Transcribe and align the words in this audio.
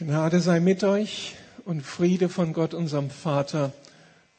Gnade 0.00 0.40
sei 0.40 0.60
mit 0.60 0.82
euch 0.82 1.34
und 1.66 1.82
Friede 1.82 2.30
von 2.30 2.54
Gott, 2.54 2.72
unserem 2.72 3.10
Vater 3.10 3.74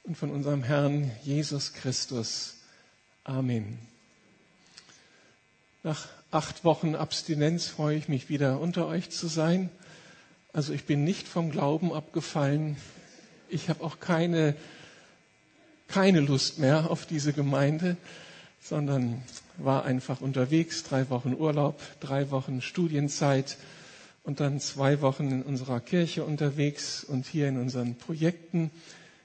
und 0.02 0.18
von 0.18 0.31
unserem 0.31 0.63
Herrn 0.63 1.12
Jesus 1.22 1.74
Christus. 1.74 2.56
Amen. 3.24 3.78
Nach 5.84 6.08
acht 6.31 6.63
Wochen 6.63 6.96
Abstinenz 6.96 7.67
freue 7.67 7.96
ich 7.96 8.10
mich 8.10 8.28
wieder 8.28 8.60
unter 8.60 8.88
euch 8.88 9.12
zu 9.12 9.28
sein. 9.28 9.70
Also 10.52 10.74
ich 10.74 10.85
bin 10.85 11.03
nicht 11.03 11.28
vom 11.28 11.52
Glauben 11.52 11.93
abgefallen. 11.93 12.75
Ich 13.48 13.70
habe 13.70 13.84
auch 13.84 13.99
keine, 13.99 14.56
keine 15.88 16.21
Lust 16.21 16.57
mehr 16.57 16.89
auf 16.89 17.05
diese 17.05 17.34
Gemeinde, 17.34 17.98
sondern 18.63 19.21
war 19.57 19.85
einfach 19.85 20.21
unterwegs, 20.21 20.81
drei 20.81 21.12
Wochen 21.12 21.35
Urlaub, 21.35 21.80
drei 21.99 22.31
Wochen 22.31 22.63
Studienzeit 22.63 23.57
und 24.23 24.39
dann 24.39 24.59
zwei 24.59 25.02
Wochen 25.02 25.31
in 25.31 25.43
unserer 25.43 25.80
Kirche 25.80 26.23
unterwegs 26.23 27.03
und 27.03 27.25
hier 27.25 27.48
in 27.48 27.57
unseren 27.57 27.95
Projekten. 27.95 28.71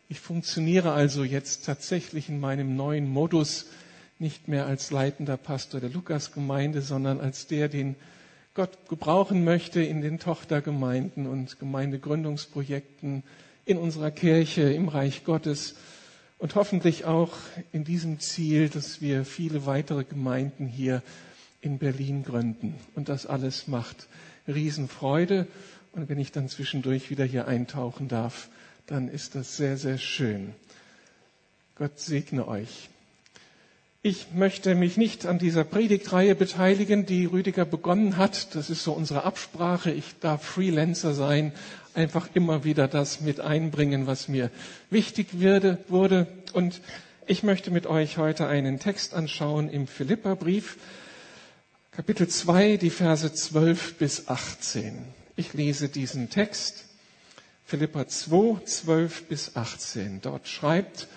Ich 0.08 0.20
funktioniere 0.20 0.92
also 0.92 1.24
jetzt 1.24 1.66
tatsächlich 1.66 2.28
in 2.28 2.40
meinem 2.40 2.76
neuen 2.76 3.08
Modus 3.08 3.66
nicht 4.18 4.48
mehr 4.48 4.66
als 4.66 4.90
leitender 4.90 5.36
Pastor 5.36 5.80
der 5.80 5.90
Lukasgemeinde, 5.90 6.80
sondern 6.80 7.20
als 7.20 7.46
der, 7.46 7.68
den 7.68 7.96
Gott 8.54 8.88
gebrauchen 8.88 9.44
möchte 9.44 9.82
in 9.82 10.00
den 10.00 10.18
Tochtergemeinden 10.18 11.26
und 11.26 11.58
Gemeindegründungsprojekten 11.58 13.22
in 13.66 13.76
unserer 13.76 14.10
Kirche, 14.10 14.62
im 14.72 14.88
Reich 14.88 15.24
Gottes 15.24 15.74
und 16.38 16.54
hoffentlich 16.54 17.04
auch 17.04 17.32
in 17.72 17.84
diesem 17.84 18.20
Ziel, 18.20 18.70
dass 18.70 19.02
wir 19.02 19.26
viele 19.26 19.66
weitere 19.66 20.04
Gemeinden 20.04 20.66
hier 20.66 21.02
in 21.60 21.78
Berlin 21.78 22.22
gründen. 22.22 22.74
Und 22.94 23.10
das 23.10 23.26
alles 23.26 23.68
macht 23.68 24.08
Riesenfreude. 24.48 25.46
Und 25.92 26.08
wenn 26.08 26.18
ich 26.18 26.32
dann 26.32 26.48
zwischendurch 26.48 27.10
wieder 27.10 27.24
hier 27.24 27.48
eintauchen 27.48 28.08
darf, 28.08 28.48
dann 28.86 29.08
ist 29.08 29.34
das 29.34 29.56
sehr, 29.56 29.76
sehr 29.76 29.98
schön. 29.98 30.54
Gott 31.76 31.98
segne 31.98 32.46
euch. 32.48 32.88
Ich 34.02 34.28
möchte 34.32 34.76
mich 34.76 34.96
nicht 34.96 35.26
an 35.26 35.38
dieser 35.40 35.64
Predigtreihe 35.64 36.36
beteiligen, 36.36 37.06
die 37.06 37.24
Rüdiger 37.24 37.64
begonnen 37.64 38.16
hat. 38.16 38.54
Das 38.54 38.70
ist 38.70 38.84
so 38.84 38.92
unsere 38.92 39.24
Absprache. 39.24 39.90
Ich 39.90 40.14
darf 40.20 40.44
Freelancer 40.44 41.12
sein, 41.12 41.50
einfach 41.94 42.28
immer 42.34 42.62
wieder 42.62 42.86
das 42.86 43.20
mit 43.20 43.40
einbringen, 43.40 44.06
was 44.06 44.28
mir 44.28 44.50
wichtig 44.90 45.28
wurde. 45.40 46.28
Und 46.52 46.80
ich 47.26 47.42
möchte 47.42 47.72
mit 47.72 47.86
euch 47.88 48.16
heute 48.16 48.46
einen 48.46 48.78
Text 48.78 49.12
anschauen 49.12 49.68
im 49.68 49.88
Philipperbrief. 49.88 50.76
Kapitel 51.96 52.28
2, 52.28 52.76
die 52.76 52.90
Verse 52.90 53.32
12 53.32 53.94
bis 53.94 54.28
18. 54.28 54.98
Ich 55.34 55.54
lese 55.54 55.88
diesen 55.88 56.28
Text. 56.28 56.84
Philippa 57.64 58.06
2, 58.06 58.62
12 58.66 59.28
bis 59.28 59.56
18. 59.56 60.20
Dort 60.20 60.46
schreibt 60.46 61.08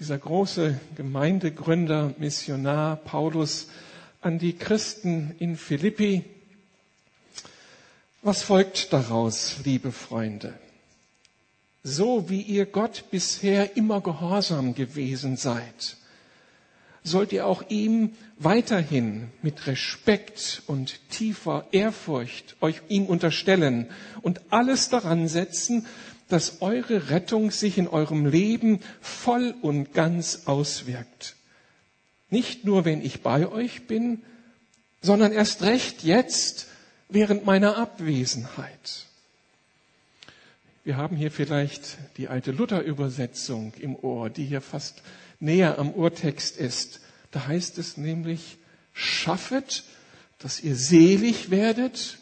dieser 0.00 0.16
große 0.16 0.80
Gemeindegründer, 0.96 2.14
Missionar 2.16 2.96
Paulus 2.96 3.66
an 4.22 4.38
die 4.38 4.54
Christen 4.54 5.34
in 5.40 5.58
Philippi. 5.58 6.24
Was 8.22 8.44
folgt 8.44 8.94
daraus, 8.94 9.56
liebe 9.64 9.92
Freunde? 9.92 10.54
So 11.82 12.30
wie 12.30 12.40
ihr 12.40 12.64
Gott 12.64 13.04
bisher 13.10 13.76
immer 13.76 14.00
gehorsam 14.00 14.74
gewesen 14.74 15.36
seid, 15.36 15.98
sollt 17.04 17.32
ihr 17.32 17.46
auch 17.46 17.62
ihm 17.68 18.12
weiterhin 18.38 19.28
mit 19.42 19.66
Respekt 19.66 20.62
und 20.66 20.98
tiefer 21.10 21.66
Ehrfurcht 21.70 22.56
euch 22.62 22.80
ihm 22.88 23.04
unterstellen 23.06 23.86
und 24.22 24.40
alles 24.50 24.88
daran 24.88 25.28
setzen, 25.28 25.86
dass 26.28 26.62
eure 26.62 27.10
Rettung 27.10 27.50
sich 27.50 27.76
in 27.76 27.86
eurem 27.86 28.24
Leben 28.26 28.80
voll 29.02 29.54
und 29.60 29.92
ganz 29.92 30.42
auswirkt. 30.46 31.36
Nicht 32.30 32.64
nur, 32.64 32.86
wenn 32.86 33.04
ich 33.04 33.20
bei 33.22 33.46
euch 33.46 33.86
bin, 33.86 34.22
sondern 35.02 35.32
erst 35.32 35.62
recht 35.62 36.02
jetzt 36.02 36.68
während 37.10 37.44
meiner 37.44 37.76
Abwesenheit. 37.76 39.04
Wir 40.84 40.96
haben 40.96 41.16
hier 41.16 41.30
vielleicht 41.30 41.98
die 42.16 42.28
alte 42.28 42.50
Luther-Übersetzung 42.50 43.74
im 43.78 43.94
Ohr, 43.94 44.30
die 44.30 44.44
hier 44.44 44.62
fast 44.62 45.02
näher 45.44 45.78
am 45.78 45.90
Urtext 45.90 46.56
ist. 46.56 47.00
Da 47.30 47.46
heißt 47.46 47.78
es 47.78 47.96
nämlich, 47.96 48.58
schaffet, 48.92 49.84
dass 50.38 50.60
ihr 50.60 50.76
selig 50.76 51.50
werdet 51.50 52.18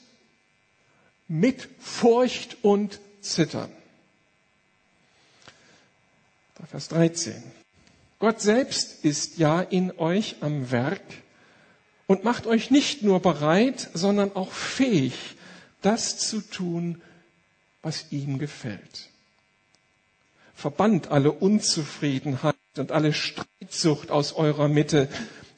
mit 1.28 1.68
Furcht 1.80 2.58
und 2.62 3.00
Zittern. 3.20 3.70
Vers 6.70 6.88
13. 6.88 7.42
Gott 8.18 8.40
selbst 8.40 9.04
ist 9.04 9.38
ja 9.38 9.60
in 9.60 9.98
euch 9.98 10.36
am 10.40 10.70
Werk 10.70 11.02
und 12.06 12.22
macht 12.22 12.46
euch 12.46 12.70
nicht 12.70 13.02
nur 13.02 13.20
bereit, 13.20 13.90
sondern 13.94 14.36
auch 14.36 14.52
fähig, 14.52 15.14
das 15.80 16.18
zu 16.18 16.40
tun, 16.40 17.02
was 17.82 18.12
ihm 18.12 18.38
gefällt. 18.38 19.08
Verbannt 20.54 21.08
alle 21.08 21.32
Unzufriedenheit 21.32 22.54
und 22.78 22.92
alle 22.92 23.12
Streitsucht 23.12 24.10
aus 24.10 24.32
eurer 24.32 24.68
Mitte, 24.68 25.08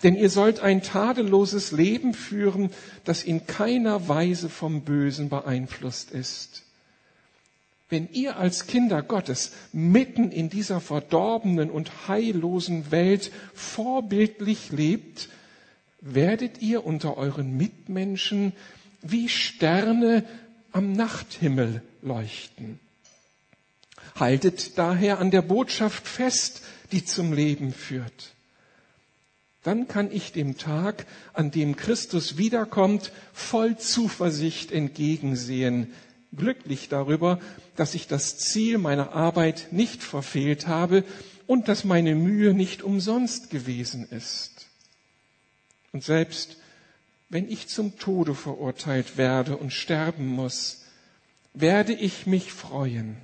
denn 0.02 0.16
ihr 0.16 0.30
sollt 0.30 0.60
ein 0.60 0.82
tadelloses 0.82 1.72
Leben 1.72 2.12
führen, 2.12 2.70
das 3.04 3.22
in 3.22 3.47
keiner 3.47 4.08
Weise 4.08 4.48
vom 4.48 4.82
Bösen 4.82 5.28
beeinflusst 5.28 6.10
ist. 6.10 6.62
Wenn 7.88 8.08
ihr 8.12 8.36
als 8.36 8.66
Kinder 8.66 9.02
Gottes 9.02 9.52
mitten 9.72 10.32
in 10.32 10.50
dieser 10.50 10.80
verdorbenen 10.80 11.70
und 11.70 12.08
heillosen 12.08 12.91
Welt 12.91 13.31
vorbildlich 13.54 14.70
lebt, 14.72 15.28
werdet 16.00 16.60
ihr 16.60 16.84
unter 16.84 17.16
euren 17.16 17.56
Mitmenschen 17.56 18.52
wie 19.00 19.28
Sterne 19.28 20.25
am 20.72 20.92
Nachthimmel 20.92 21.82
leuchten. 22.02 22.81
Haltet 24.16 24.76
daher 24.76 25.19
an 25.19 25.31
der 25.31 25.42
Botschaft 25.42 26.06
fest, 26.06 26.62
die 26.93 27.05
zum 27.05 27.33
Leben 27.33 27.72
führt. 27.72 28.34
Dann 29.62 29.89
kann 29.89 30.12
ich 30.12 30.33
dem 30.33 30.59
Tag, 30.59 31.06
an 31.33 31.50
dem 31.50 31.75
Christus 31.75 32.37
wiederkommt, 32.37 33.12
voll 33.33 33.78
Zuversicht 33.78 34.71
entgegensehen, 34.71 35.93
glücklich 36.37 36.89
darüber, 36.91 37.41
dass 37.75 37.94
ich 37.94 38.06
das 38.06 38.37
Ziel 38.37 38.78
meiner 38.78 39.12
Arbeit 39.12 39.69
nicht 39.71 40.03
verfehlt 40.03 40.67
habe 40.67 41.03
und 41.47 41.69
dass 41.69 41.84
meine 41.84 42.15
Mühe 42.15 42.53
nicht 42.53 42.83
umsonst 42.83 43.50
gewesen 43.50 44.06
ist. 44.11 44.67
Und 45.93 46.05
selbst 46.05 46.59
wenn 47.31 47.50
ich 47.50 47.69
zum 47.69 47.99
Tode 47.99 48.34
verurteilt 48.34 49.17
werde 49.17 49.56
und 49.56 49.73
sterben 49.73 50.27
muss, 50.27 50.83
werde 51.55 51.94
ich 51.94 52.27
mich 52.27 52.53
freuen 52.53 53.17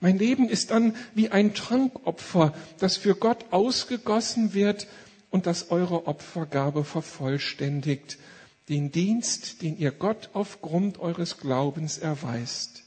mein 0.00 0.18
Leben 0.18 0.48
ist 0.48 0.70
dann 0.70 0.94
wie 1.14 1.30
ein 1.30 1.54
Trankopfer, 1.54 2.54
das 2.78 2.96
für 2.96 3.14
Gott 3.14 3.46
ausgegossen 3.50 4.54
wird 4.54 4.86
und 5.30 5.46
das 5.46 5.70
eure 5.70 6.06
Opfergabe 6.06 6.84
vervollständigt, 6.84 8.18
den 8.68 8.92
Dienst, 8.92 9.62
den 9.62 9.78
ihr 9.78 9.90
Gott 9.90 10.30
aufgrund 10.34 10.98
eures 10.98 11.38
Glaubens 11.38 11.98
erweist. 11.98 12.84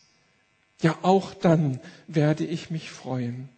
Ja, 0.82 0.98
auch 1.02 1.34
dann 1.34 1.80
werde 2.08 2.46
ich 2.46 2.72
mich 2.72 2.90
freuen. 2.90 3.50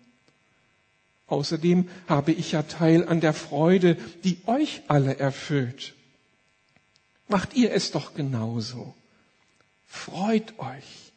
Außerdem 1.28 1.90
habe 2.08 2.32
ich 2.32 2.52
ja 2.52 2.64
Teil 2.64 3.08
an 3.08 3.22
der 3.22 3.34
Freude, 3.34 3.98
die 4.24 4.38
euch 4.46 4.82
alle 4.88 5.18
erfüllt. 5.18 5.94
Macht 7.28 7.56
ihr 7.56 7.72
es 7.72 7.92
doch 7.92 8.14
genauso. 8.14 8.94
Freut 9.88 10.60
euch 10.60 11.12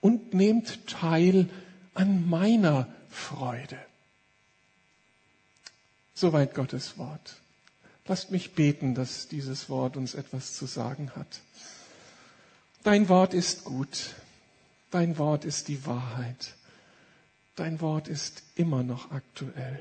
und 0.00 0.34
nehmt 0.34 0.86
teil 0.86 1.48
an 1.94 2.28
meiner 2.28 2.88
Freude. 3.10 3.78
Soweit 6.14 6.54
Gottes 6.54 6.98
Wort. 6.98 7.36
Lasst 8.06 8.30
mich 8.30 8.54
beten, 8.54 8.94
dass 8.94 9.28
dieses 9.28 9.68
Wort 9.68 9.96
uns 9.96 10.14
etwas 10.14 10.54
zu 10.54 10.66
sagen 10.66 11.12
hat. 11.14 11.40
Dein 12.82 13.08
Wort 13.08 13.32
ist 13.34 13.64
gut. 13.64 14.14
Dein 14.90 15.18
Wort 15.18 15.44
ist 15.44 15.68
die 15.68 15.86
Wahrheit. 15.86 16.54
Dein 17.54 17.80
Wort 17.80 18.08
ist 18.08 18.42
immer 18.56 18.82
noch 18.82 19.10
aktuell. 19.10 19.80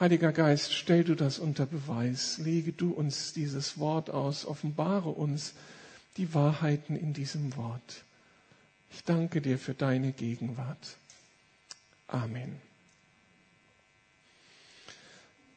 Heiliger 0.00 0.32
Geist, 0.32 0.72
stell 0.72 1.04
du 1.04 1.14
das 1.14 1.38
unter 1.38 1.66
Beweis. 1.66 2.38
Lege 2.38 2.72
du 2.72 2.92
uns 2.92 3.32
dieses 3.32 3.78
Wort 3.78 4.10
aus. 4.10 4.44
Offenbare 4.44 5.10
uns 5.10 5.52
die 6.16 6.34
Wahrheiten 6.34 6.96
in 6.96 7.12
diesem 7.12 7.56
Wort. 7.56 8.04
Ich 8.94 9.02
danke 9.02 9.40
dir 9.40 9.58
für 9.58 9.74
deine 9.74 10.12
Gegenwart. 10.12 10.98
Amen. 12.06 12.60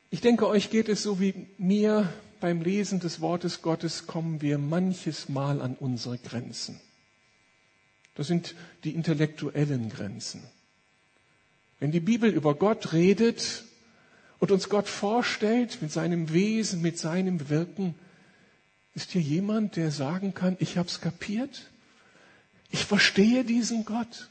Ich 0.10 0.22
denke, 0.22 0.48
euch 0.48 0.72
geht 0.72 0.90
es 0.90 1.04
so 1.04 1.20
wie 1.20 1.46
mir 1.60 2.12
beim 2.40 2.64
Lesen 2.64 3.00
des 3.00 3.22
Wortes 3.22 3.62
Gottes, 3.62 4.08
kommen 4.08 4.42
wir 4.42 4.58
manches 4.58 5.30
Mal 5.30 5.62
an 5.62 5.76
unsere 5.76 6.18
Grenzen. 6.18 6.82
Das 8.16 8.26
sind 8.26 8.56
die 8.84 8.96
intellektuellen 8.96 9.90
Grenzen. 9.90 10.42
Wenn 11.80 11.92
die 11.92 12.00
Bibel 12.00 12.32
über 12.32 12.56
Gott 12.56 12.92
redet 12.92 13.66
und 14.40 14.50
uns 14.50 14.68
Gott 14.68 14.88
vorstellt 14.88 15.80
mit 15.84 15.92
seinem 15.92 16.34
Wesen, 16.34 16.82
mit 16.82 16.98
seinem 16.98 17.50
Wirken, 17.50 17.94
ist 18.96 19.12
hier 19.12 19.22
jemand, 19.22 19.76
der 19.76 19.92
sagen 19.92 20.34
kann, 20.34 20.58
ich 20.60 20.76
habe 20.80 20.88
es 20.90 21.02
kapiert, 21.02 21.70
ich 22.70 22.86
verstehe 22.86 23.44
diesen 23.44 23.86
Gott. 23.86 24.30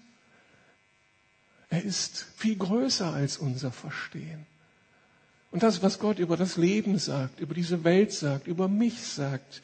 Er 1.71 1.83
ist 1.83 2.27
viel 2.37 2.57
größer 2.57 3.13
als 3.13 3.39
unser 3.39 3.73
Verstehen. 3.73 4.47
Und 5.51 5.63
das, 5.63 5.83
was 5.83 5.99
Gott 5.99 6.19
über 6.19 6.37
das 6.37 6.57
Leben 6.57 6.99
sagt, 6.99 7.41
über 7.41 7.55
diese 7.55 7.83
Welt 7.85 8.13
sagt, 8.13 8.47
über 8.47 8.69
mich 8.69 9.01
sagt, 9.01 9.63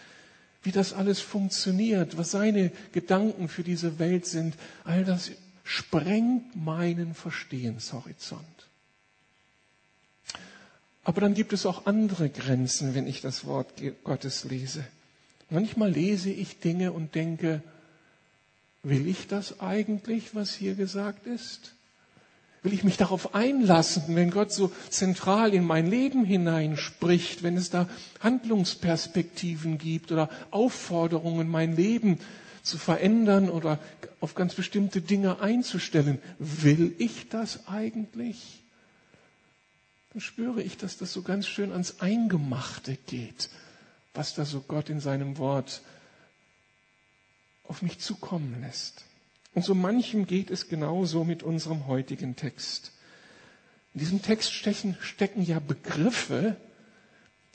wie 0.62 0.72
das 0.72 0.92
alles 0.92 1.20
funktioniert, 1.20 2.16
was 2.16 2.30
seine 2.30 2.70
Gedanken 2.92 3.48
für 3.48 3.62
diese 3.62 3.98
Welt 3.98 4.26
sind, 4.26 4.54
all 4.84 5.04
das 5.04 5.32
sprengt 5.64 6.56
meinen 6.56 7.14
Verstehenshorizont. 7.14 8.42
Aber 11.04 11.20
dann 11.20 11.34
gibt 11.34 11.52
es 11.52 11.66
auch 11.66 11.86
andere 11.86 12.30
Grenzen, 12.30 12.94
wenn 12.94 13.08
ich 13.08 13.20
das 13.20 13.44
Wort 13.44 13.82
Gottes 14.04 14.44
lese. 14.44 14.84
Manchmal 15.50 15.90
lese 15.90 16.30
ich 16.30 16.60
Dinge 16.60 16.92
und 16.92 17.14
denke, 17.14 17.62
will 18.82 19.06
ich 19.06 19.28
das 19.28 19.60
eigentlich, 19.60 20.34
was 20.34 20.54
hier 20.54 20.74
gesagt 20.74 21.26
ist? 21.26 21.74
Will 22.62 22.72
ich 22.72 22.84
mich 22.84 22.96
darauf 22.96 23.34
einlassen, 23.34 24.14
wenn 24.14 24.30
Gott 24.30 24.52
so 24.52 24.70
zentral 24.88 25.52
in 25.52 25.64
mein 25.64 25.88
Leben 25.88 26.24
hineinspricht, 26.24 27.42
wenn 27.42 27.56
es 27.56 27.70
da 27.70 27.88
Handlungsperspektiven 28.20 29.78
gibt 29.78 30.12
oder 30.12 30.30
Aufforderungen, 30.52 31.48
mein 31.48 31.74
Leben 31.74 32.18
zu 32.62 32.78
verändern 32.78 33.50
oder 33.50 33.80
auf 34.20 34.36
ganz 34.36 34.54
bestimmte 34.54 35.00
Dinge 35.00 35.40
einzustellen? 35.40 36.20
Will 36.38 36.94
ich 36.98 37.28
das 37.28 37.66
eigentlich? 37.66 38.62
Dann 40.12 40.20
spüre 40.20 40.62
ich, 40.62 40.76
dass 40.76 40.98
das 40.98 41.12
so 41.12 41.22
ganz 41.22 41.48
schön 41.48 41.72
ans 41.72 42.00
Eingemachte 42.00 42.96
geht, 43.06 43.48
was 44.14 44.34
da 44.34 44.44
so 44.44 44.60
Gott 44.60 44.88
in 44.88 45.00
seinem 45.00 45.38
Wort 45.38 45.80
auf 47.64 47.82
mich 47.82 47.98
zukommen 47.98 48.60
lässt. 48.60 49.04
Und 49.54 49.64
so 49.64 49.74
manchem 49.74 50.26
geht 50.26 50.50
es 50.50 50.68
genauso 50.68 51.24
mit 51.24 51.42
unserem 51.42 51.86
heutigen 51.86 52.36
Text. 52.36 52.92
In 53.94 54.00
diesem 54.00 54.22
Text 54.22 54.52
stechen, 54.52 54.96
stecken 55.00 55.42
ja 55.42 55.58
Begriffe, 55.58 56.56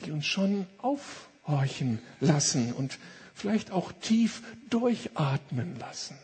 die 0.06 0.12
uns 0.12 0.27
schon 0.27 0.68
aufhorchen 0.77 2.00
lassen 2.19 2.74
und 2.74 3.00
vielleicht 3.33 3.71
auch 3.71 3.92
tief 3.92 4.44
durchatmen 4.69 5.80
lassen. 5.80 6.18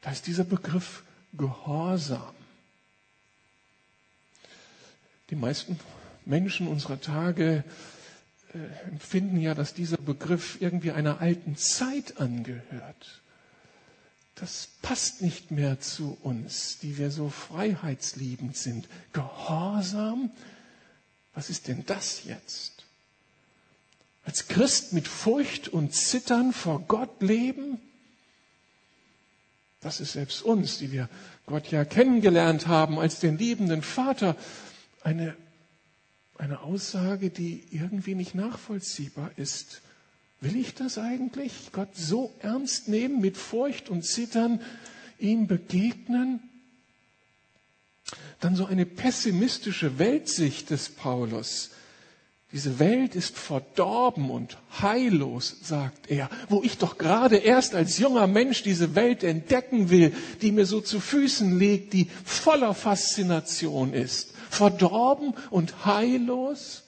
Da 0.00 0.10
ist 0.10 0.26
dieser 0.26 0.44
Begriff 0.44 1.04
Gehorsam. 1.32 2.34
Die 5.30 5.36
meisten 5.36 5.78
Menschen 6.24 6.68
unserer 6.68 7.00
Tage 7.00 7.64
empfinden 8.88 9.40
ja, 9.40 9.54
dass 9.54 9.74
dieser 9.74 9.98
Begriff 9.98 10.58
irgendwie 10.60 10.92
einer 10.92 11.20
alten 11.20 11.56
Zeit 11.56 12.18
angehört 12.18 13.22
das 14.36 14.68
passt 14.82 15.22
nicht 15.22 15.50
mehr 15.50 15.80
zu 15.80 16.16
uns, 16.22 16.78
die 16.78 16.98
wir 16.98 17.10
so 17.10 17.30
freiheitsliebend 17.30 18.56
sind. 18.56 18.86
Gehorsam, 19.12 20.30
was 21.34 21.48
ist 21.48 21.68
denn 21.68 21.84
das 21.86 22.24
jetzt? 22.24 22.84
Als 24.24 24.46
Christ 24.48 24.92
mit 24.92 25.08
Furcht 25.08 25.68
und 25.68 25.94
Zittern 25.94 26.52
vor 26.52 26.80
Gott 26.86 27.22
leben? 27.22 27.80
Das 29.80 30.00
ist 30.00 30.12
selbst 30.12 30.42
uns, 30.42 30.78
die 30.78 30.92
wir 30.92 31.08
Gott 31.46 31.70
ja 31.70 31.84
kennengelernt 31.86 32.66
haben 32.66 32.98
als 32.98 33.20
den 33.20 33.38
liebenden 33.38 33.80
Vater, 33.80 34.36
eine, 35.02 35.34
eine 36.38 36.60
Aussage, 36.60 37.30
die 37.30 37.64
irgendwie 37.70 38.14
nicht 38.14 38.34
nachvollziehbar 38.34 39.30
ist. 39.36 39.82
Will 40.40 40.56
ich 40.56 40.74
das 40.74 40.98
eigentlich? 40.98 41.70
Gott 41.72 41.94
so 41.96 42.34
ernst 42.40 42.88
nehmen, 42.88 43.20
mit 43.20 43.36
Furcht 43.36 43.88
und 43.88 44.04
Zittern 44.04 44.60
ihm 45.18 45.46
begegnen? 45.46 46.40
Dann 48.40 48.54
so 48.54 48.66
eine 48.66 48.86
pessimistische 48.86 49.98
Weltsicht 49.98 50.70
des 50.70 50.90
Paulus. 50.90 51.70
Diese 52.52 52.78
Welt 52.78 53.16
ist 53.16 53.36
verdorben 53.36 54.30
und 54.30 54.56
heillos, 54.80 55.56
sagt 55.62 56.10
er, 56.10 56.30
wo 56.48 56.62
ich 56.62 56.78
doch 56.78 56.96
gerade 56.96 57.36
erst 57.36 57.74
als 57.74 57.98
junger 57.98 58.28
Mensch 58.28 58.62
diese 58.62 58.94
Welt 58.94 59.24
entdecken 59.24 59.90
will, 59.90 60.14
die 60.42 60.52
mir 60.52 60.64
so 60.64 60.80
zu 60.80 61.00
Füßen 61.00 61.58
liegt, 61.58 61.92
die 61.92 62.08
voller 62.24 62.72
Faszination 62.72 63.92
ist. 63.92 64.32
Verdorben 64.48 65.34
und 65.50 65.84
heillos? 65.84 66.84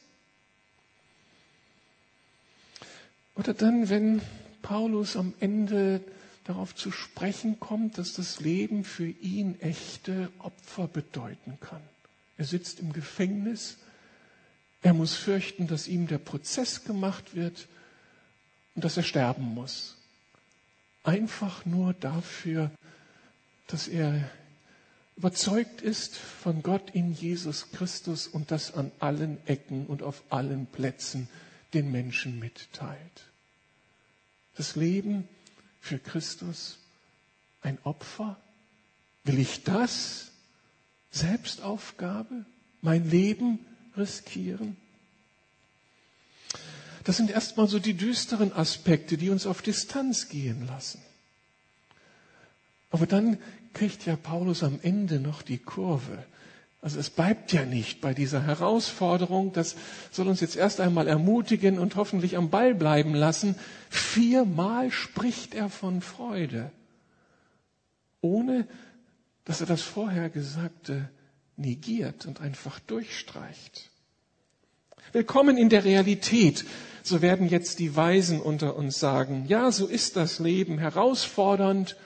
Oder 3.34 3.52
dann, 3.52 3.88
wenn 3.88 4.22
Paulus 4.62 5.16
am 5.16 5.34
Ende 5.40 6.00
darauf 6.44 6.74
zu 6.74 6.92
sprechen 6.92 7.60
kommt, 7.60 7.98
dass 7.98 8.14
das 8.14 8.40
Leben 8.40 8.84
für 8.84 9.08
ihn 9.08 9.60
echte 9.60 10.30
Opfer 10.38 10.88
bedeuten 10.88 11.58
kann. 11.60 11.82
Er 12.36 12.44
sitzt 12.44 12.80
im 12.80 12.92
Gefängnis, 12.92 13.76
er 14.82 14.94
muss 14.94 15.14
fürchten, 15.14 15.66
dass 15.66 15.88
ihm 15.88 16.06
der 16.06 16.18
Prozess 16.18 16.84
gemacht 16.84 17.34
wird 17.34 17.66
und 18.74 18.84
dass 18.84 18.96
er 18.96 19.02
sterben 19.02 19.54
muss. 19.54 19.96
Einfach 21.02 21.64
nur 21.64 21.94
dafür, 21.94 22.70
dass 23.66 23.88
er 23.88 24.30
überzeugt 25.16 25.80
ist 25.80 26.16
von 26.16 26.62
Gott 26.62 26.90
in 26.90 27.12
Jesus 27.12 27.70
Christus 27.72 28.28
und 28.28 28.50
das 28.50 28.74
an 28.74 28.92
allen 29.00 29.38
Ecken 29.46 29.86
und 29.86 30.02
auf 30.02 30.22
allen 30.30 30.66
Plätzen 30.66 31.28
den 31.74 31.90
Menschen 31.90 32.38
mitteilt 32.38 33.28
das 34.58 34.74
Leben 34.74 35.26
für 35.80 35.98
Christus 35.98 36.78
ein 37.62 37.78
Opfer? 37.84 38.36
Will 39.24 39.38
ich 39.38 39.62
das? 39.62 40.32
Selbstaufgabe? 41.10 42.44
Mein 42.82 43.08
Leben 43.08 43.60
riskieren? 43.98 44.76
Das 47.04 47.16
sind 47.16 47.30
erstmal 47.30 47.68
so 47.68 47.78
die 47.78 47.94
düsteren 47.94 48.52
Aspekte, 48.52 49.16
die 49.16 49.30
uns 49.30 49.46
auf 49.46 49.62
Distanz 49.62 50.28
gehen 50.28 50.66
lassen. 50.66 51.00
Aber 52.90 53.06
dann 53.06 53.38
kriegt 53.74 54.06
ja 54.06 54.16
Paulus 54.16 54.62
am 54.62 54.78
Ende 54.82 55.20
noch 55.20 55.42
die 55.42 55.58
Kurve 55.58 56.24
also 56.80 57.00
es 57.00 57.10
bleibt 57.10 57.52
ja 57.52 57.64
nicht 57.64 58.00
bei 58.00 58.14
dieser 58.14 58.42
Herausforderung. 58.42 59.52
Das 59.52 59.74
soll 60.12 60.28
uns 60.28 60.40
jetzt 60.40 60.56
erst 60.56 60.80
einmal 60.80 61.08
ermutigen 61.08 61.78
und 61.78 61.96
hoffentlich 61.96 62.36
am 62.36 62.50
Ball 62.50 62.74
bleiben 62.74 63.14
lassen. 63.14 63.56
Viermal 63.90 64.92
spricht 64.92 65.54
er 65.54 65.70
von 65.70 66.00
Freude, 66.00 66.70
ohne 68.20 68.66
dass 69.44 69.60
er 69.60 69.66
das 69.66 69.82
vorher 69.82 70.30
Gesagte 70.30 71.08
negiert 71.58 72.26
und 72.26 72.40
einfach 72.40 72.78
durchstreicht. 72.80 73.90
Willkommen 75.12 75.56
in 75.56 75.68
der 75.68 75.84
Realität. 75.84 76.64
So 77.02 77.22
werden 77.22 77.48
jetzt 77.48 77.78
die 77.78 77.96
Weisen 77.96 78.40
unter 78.40 78.76
uns 78.76 79.00
sagen, 79.00 79.46
ja, 79.48 79.72
so 79.72 79.86
ist 79.86 80.16
das 80.16 80.38
Leben 80.38 80.78
herausfordernd 80.78 81.96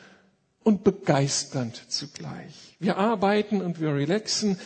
und 0.63 0.85
begeisternd 0.85 1.83
zugleich. 1.89 2.77
Wir 2.79 2.97
arbeiten 2.97 3.61
und 3.61 3.81
wir 3.81 3.95
relaxen, 3.95 4.59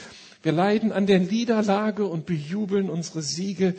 wir 0.43 0.53
leiden 0.53 0.93
an 0.93 1.07
der 1.07 1.19
Niederlage 1.21 2.07
und 2.07 2.27
bejubeln 2.27 2.91
unsere 2.91 3.23
Siege. 3.23 3.75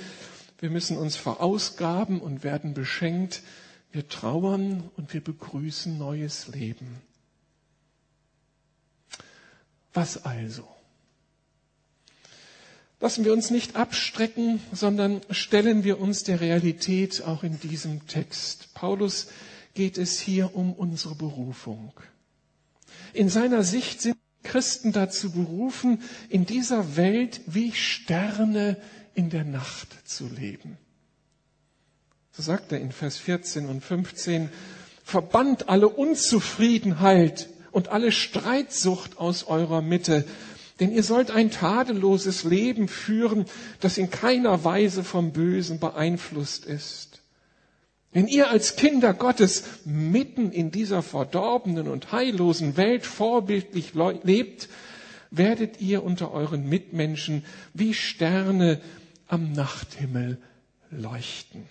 Wir 0.59 0.69
müssen 0.71 0.97
uns 0.97 1.15
verausgaben 1.15 2.19
und 2.19 2.43
werden 2.43 2.73
beschenkt. 2.73 3.43
Wir 3.91 4.07
trauern 4.09 4.89
und 4.97 5.13
wir 5.13 5.21
begrüßen 5.23 5.97
neues 5.97 6.47
Leben. 6.47 7.01
Was 9.93 10.25
also? 10.25 10.67
Lassen 12.99 13.25
wir 13.25 13.33
uns 13.33 13.51
nicht 13.51 13.75
abstrecken, 13.75 14.59
sondern 14.73 15.21
stellen 15.29 15.83
wir 15.83 15.99
uns 15.99 16.23
der 16.23 16.41
Realität 16.41 17.21
auch 17.23 17.43
in 17.43 17.59
diesem 17.59 18.07
Text. 18.07 18.73
Paulus 18.73 19.27
geht 19.75 19.99
es 19.99 20.19
hier 20.19 20.55
um 20.55 20.73
unsere 20.73 21.13
Berufung. 21.13 21.93
In 23.13 23.29
seiner 23.29 23.63
Sicht 23.63 24.01
sind 24.01 24.17
Christen 24.43 24.93
dazu 24.93 25.31
berufen, 25.31 26.01
in 26.29 26.45
dieser 26.45 26.95
Welt 26.95 27.41
wie 27.45 27.71
Sterne 27.73 28.77
in 29.13 29.29
der 29.29 29.43
Nacht 29.43 29.89
zu 30.07 30.27
leben. 30.27 30.77
So 32.31 32.41
sagt 32.41 32.71
er 32.71 32.79
in 32.79 32.91
Vers 32.91 33.17
14 33.17 33.67
und 33.67 33.83
15, 33.83 34.49
verbannt 35.03 35.69
alle 35.69 35.89
Unzufriedenheit 35.89 37.49
und 37.71 37.89
alle 37.89 38.11
Streitsucht 38.11 39.17
aus 39.17 39.43
eurer 39.43 39.81
Mitte, 39.81 40.25
denn 40.79 40.91
ihr 40.91 41.03
sollt 41.03 41.31
ein 41.31 41.51
tadelloses 41.51 42.43
Leben 42.43 42.87
führen, 42.87 43.45
das 43.79 43.97
in 43.97 44.09
keiner 44.09 44.63
Weise 44.63 45.03
vom 45.03 45.31
Bösen 45.31 45.79
beeinflusst 45.79 46.65
ist. 46.65 47.21
Wenn 48.11 48.27
ihr 48.27 48.49
als 48.49 48.75
Kinder 48.75 49.13
Gottes 49.13 49.63
mitten 49.85 50.51
in 50.51 50.71
dieser 50.71 51.03
verdorbenen 51.03 51.87
und 51.87 52.11
heillosen 52.11 52.77
Welt 52.77 53.05
vorbildlich 53.05 53.93
lebt, 53.93 54.69
werdet 55.29 55.81
ihr 55.81 56.03
unter 56.03 56.31
euren 56.31 56.67
Mitmenschen 56.67 57.43
wie 57.73 57.93
Sterne 57.93 58.81
am 59.27 59.51
Nachthimmel 59.51 60.37
leuchten. 60.89 61.65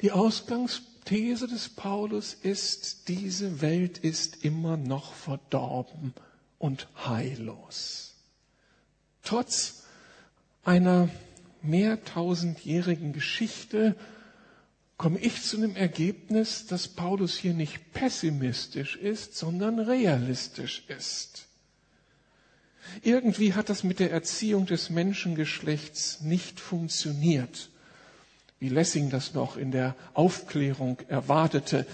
Die 0.00 0.12
Ausgangsthese 0.12 1.48
des 1.48 1.68
Paulus 1.68 2.32
ist, 2.32 3.08
diese 3.08 3.60
Welt 3.60 3.98
ist 3.98 4.44
immer 4.44 4.76
noch 4.76 5.12
verdorben 5.12 6.14
und 6.58 6.88
heillos. 7.06 8.09
Trotz 9.22 9.84
einer 10.64 11.08
mehrtausendjährigen 11.62 13.12
Geschichte 13.12 13.94
komme 14.96 15.18
ich 15.18 15.42
zu 15.42 15.56
dem 15.56 15.76
Ergebnis, 15.76 16.66
dass 16.66 16.88
Paulus 16.88 17.36
hier 17.36 17.54
nicht 17.54 17.92
pessimistisch 17.92 18.96
ist, 18.96 19.36
sondern 19.36 19.78
realistisch 19.78 20.84
ist. 20.88 21.46
Irgendwie 23.02 23.54
hat 23.54 23.68
das 23.68 23.82
mit 23.84 23.98
der 23.98 24.10
Erziehung 24.10 24.66
des 24.66 24.90
Menschengeschlechts 24.90 26.20
nicht 26.20 26.60
funktioniert, 26.60 27.70
wie 28.58 28.68
Lessing 28.68 29.10
das 29.10 29.32
noch 29.32 29.56
in 29.56 29.70
der 29.70 29.94
Aufklärung 30.12 30.98
erwartete. 31.08 31.86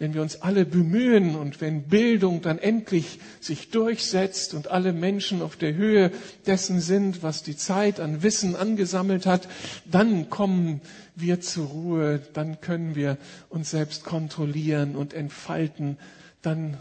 Wenn 0.00 0.14
wir 0.14 0.22
uns 0.22 0.42
alle 0.42 0.64
bemühen 0.64 1.34
und 1.34 1.60
wenn 1.60 1.82
Bildung 1.88 2.40
dann 2.40 2.58
endlich 2.58 3.18
sich 3.40 3.70
durchsetzt 3.70 4.54
und 4.54 4.68
alle 4.68 4.92
Menschen 4.92 5.42
auf 5.42 5.56
der 5.56 5.74
Höhe 5.74 6.12
dessen 6.46 6.80
sind, 6.80 7.24
was 7.24 7.42
die 7.42 7.56
Zeit 7.56 7.98
an 7.98 8.22
Wissen 8.22 8.54
angesammelt 8.54 9.26
hat, 9.26 9.48
dann 9.86 10.30
kommen 10.30 10.80
wir 11.16 11.40
zur 11.40 11.66
Ruhe, 11.66 12.22
dann 12.32 12.60
können 12.60 12.94
wir 12.94 13.18
uns 13.48 13.70
selbst 13.70 14.04
kontrollieren 14.04 14.94
und 14.94 15.14
entfalten, 15.14 15.98
dann 16.42 16.76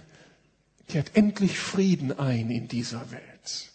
kehrt 0.88 1.12
endlich 1.16 1.58
Frieden 1.58 2.18
ein 2.18 2.52
in 2.52 2.68
dieser 2.68 3.10
Welt. 3.12 3.72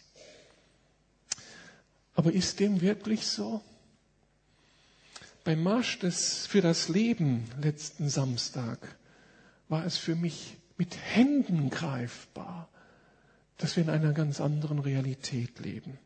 Aber 2.14 2.32
ist 2.32 2.60
dem 2.60 2.80
wirklich 2.80 3.26
so? 3.26 3.60
Beim 5.42 5.64
Marsch 5.64 5.98
des, 5.98 6.46
für 6.46 6.60
das 6.60 6.88
Leben 6.88 7.44
letzten 7.60 8.08
Samstag 8.08 8.78
war 9.72 9.86
es 9.86 9.96
für 9.96 10.14
mich 10.14 10.58
mit 10.76 10.96
Händen 10.96 11.70
greifbar, 11.70 12.68
dass 13.56 13.74
wir 13.74 13.82
in 13.82 13.88
einer 13.88 14.12
ganz 14.12 14.38
anderen 14.38 14.78
Realität 14.78 15.60
leben. 15.60 15.98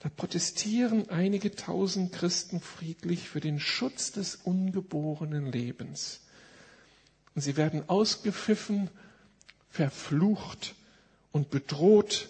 Da 0.00 0.08
protestieren 0.08 1.08
einige 1.08 1.54
tausend 1.54 2.12
Christen 2.12 2.60
friedlich 2.60 3.28
für 3.28 3.38
den 3.38 3.60
Schutz 3.60 4.10
des 4.10 4.34
ungeborenen 4.34 5.46
Lebens. 5.46 6.22
Und 7.36 7.42
sie 7.42 7.56
werden 7.56 7.88
ausgepfiffen, 7.88 8.90
verflucht 9.70 10.74
und 11.30 11.50
bedroht 11.50 12.28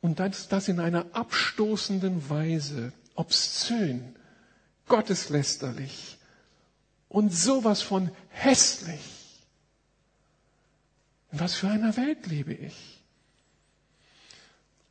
und 0.00 0.18
das, 0.18 0.48
das 0.48 0.68
in 0.68 0.80
einer 0.80 1.04
abstoßenden 1.12 2.30
Weise, 2.30 2.94
obszön, 3.16 4.16
gotteslästerlich 4.86 6.16
und 7.10 7.34
sowas 7.34 7.82
von 7.82 8.10
hässlich. 8.30 9.21
In 11.32 11.40
was 11.40 11.54
für 11.54 11.68
einer 11.68 11.96
Welt 11.96 12.26
lebe 12.26 12.52
ich? 12.52 13.02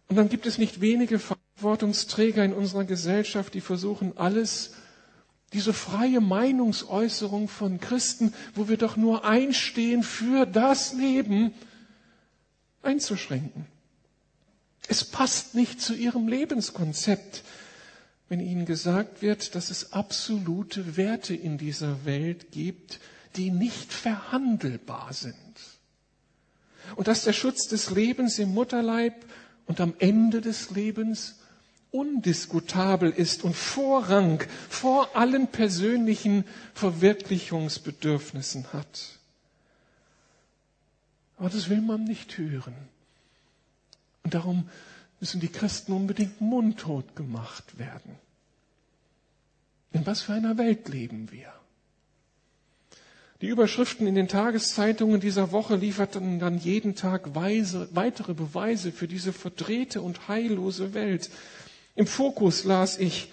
Und 0.07 0.17
dann 0.17 0.27
gibt 0.27 0.45
es 0.45 0.57
nicht 0.57 0.81
wenige 0.81 1.19
Verantwortungsträger 1.19 2.43
in 2.43 2.53
unserer 2.53 2.83
Gesellschaft, 2.83 3.53
die 3.53 3.61
versuchen, 3.61 4.17
alles, 4.17 4.73
diese 5.53 5.71
freie 5.73 6.19
Meinungsäußerung 6.19 7.47
von 7.47 7.79
Christen, 7.79 8.33
wo 8.55 8.67
wir 8.67 8.77
doch 8.77 8.97
nur 8.97 9.23
einstehen 9.23 10.03
für 10.03 10.45
das 10.45 10.93
Leben, 10.93 11.53
einzuschränken. 12.81 13.65
Es 14.87 15.05
passt 15.05 15.55
nicht 15.55 15.79
zu 15.79 15.93
ihrem 15.93 16.27
Lebenskonzept, 16.27 17.43
wenn 18.27 18.39
ihnen 18.39 18.65
gesagt 18.65 19.21
wird, 19.21 19.55
dass 19.55 19.69
es 19.69 19.93
absolute 19.93 20.97
Werte 20.97 21.35
in 21.35 21.57
dieser 21.57 22.03
Welt 22.05 22.51
gibt, 22.51 22.99
die 23.35 23.51
nicht 23.51 23.93
verhandelbar 23.93 25.13
sind. 25.13 25.35
Und 26.95 27.07
dass 27.07 27.23
der 27.23 27.33
Schutz 27.33 27.67
des 27.67 27.89
Lebens 27.91 28.39
im 28.39 28.53
Mutterleib 28.53 29.25
und 29.65 29.79
am 29.79 29.93
Ende 29.99 30.41
des 30.41 30.71
Lebens 30.71 31.39
undiskutabel 31.91 33.09
ist 33.11 33.43
und 33.43 33.55
Vorrang 33.55 34.43
vor 34.69 35.15
allen 35.15 35.47
persönlichen 35.47 36.45
Verwirklichungsbedürfnissen 36.73 38.71
hat. 38.73 39.19
Aber 41.37 41.49
das 41.49 41.69
will 41.69 41.81
man 41.81 42.03
nicht 42.03 42.37
hören. 42.37 42.75
Und 44.23 44.33
darum 44.33 44.69
müssen 45.19 45.41
die 45.41 45.49
Christen 45.49 45.93
unbedingt 45.93 46.39
mundtot 46.41 47.15
gemacht 47.15 47.77
werden. 47.77 48.15
In 49.91 50.05
was 50.05 50.21
für 50.21 50.33
einer 50.33 50.57
Welt 50.57 50.87
leben 50.87 51.31
wir? 51.31 51.53
Die 53.41 53.47
Überschriften 53.47 54.05
in 54.05 54.13
den 54.13 54.27
Tageszeitungen 54.27 55.19
dieser 55.19 55.51
Woche 55.51 55.75
lieferten 55.75 56.37
dann 56.37 56.59
jeden 56.59 56.93
Tag 56.93 57.33
Weise, 57.33 57.89
weitere 57.91 58.35
Beweise 58.35 58.91
für 58.91 59.07
diese 59.07 59.33
verdrehte 59.33 60.03
und 60.03 60.27
heillose 60.27 60.93
Welt. 60.93 61.31
Im 61.95 62.05
Fokus 62.05 62.65
las 62.65 62.99
ich, 62.99 63.31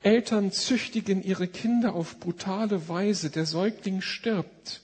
Eltern 0.00 0.52
züchtigen 0.52 1.24
ihre 1.24 1.48
Kinder 1.48 1.94
auf 1.94 2.20
brutale 2.20 2.88
Weise, 2.88 3.30
der 3.30 3.46
Säugling 3.46 4.00
stirbt. 4.00 4.80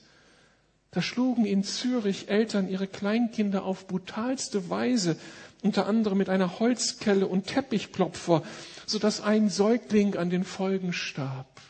Da 0.91 1.01
schlugen 1.01 1.45
in 1.45 1.63
Zürich 1.63 2.27
Eltern 2.27 2.67
ihre 2.67 2.87
Kleinkinder 2.87 3.63
auf 3.63 3.87
brutalste 3.87 4.69
Weise 4.69 5.15
unter 5.61 5.87
anderem 5.87 6.17
mit 6.17 6.27
einer 6.27 6.59
Holzkelle 6.59 7.27
und 7.27 7.47
Teppichklopfer, 7.47 8.43
sodass 8.85 9.21
ein 9.21 9.49
Säugling 9.49 10.17
an 10.17 10.29
den 10.29 10.43
Folgen 10.43 10.91
starb. 10.91 11.61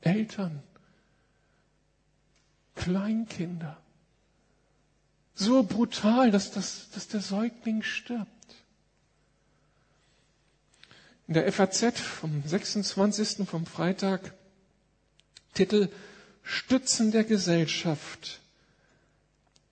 Eltern, 0.00 0.62
Kleinkinder, 2.80 3.76
so 5.34 5.62
brutal, 5.62 6.30
dass, 6.30 6.50
das, 6.50 6.88
dass 6.94 7.08
der 7.08 7.20
Säugling 7.20 7.82
stirbt. 7.82 8.30
In 11.28 11.34
der 11.34 11.52
FAZ 11.52 12.00
vom 12.00 12.42
26. 12.44 13.46
vom 13.46 13.66
Freitag 13.66 14.32
Titel 15.52 15.88
Stützen 16.42 17.12
der 17.12 17.24
Gesellschaft 17.24 18.40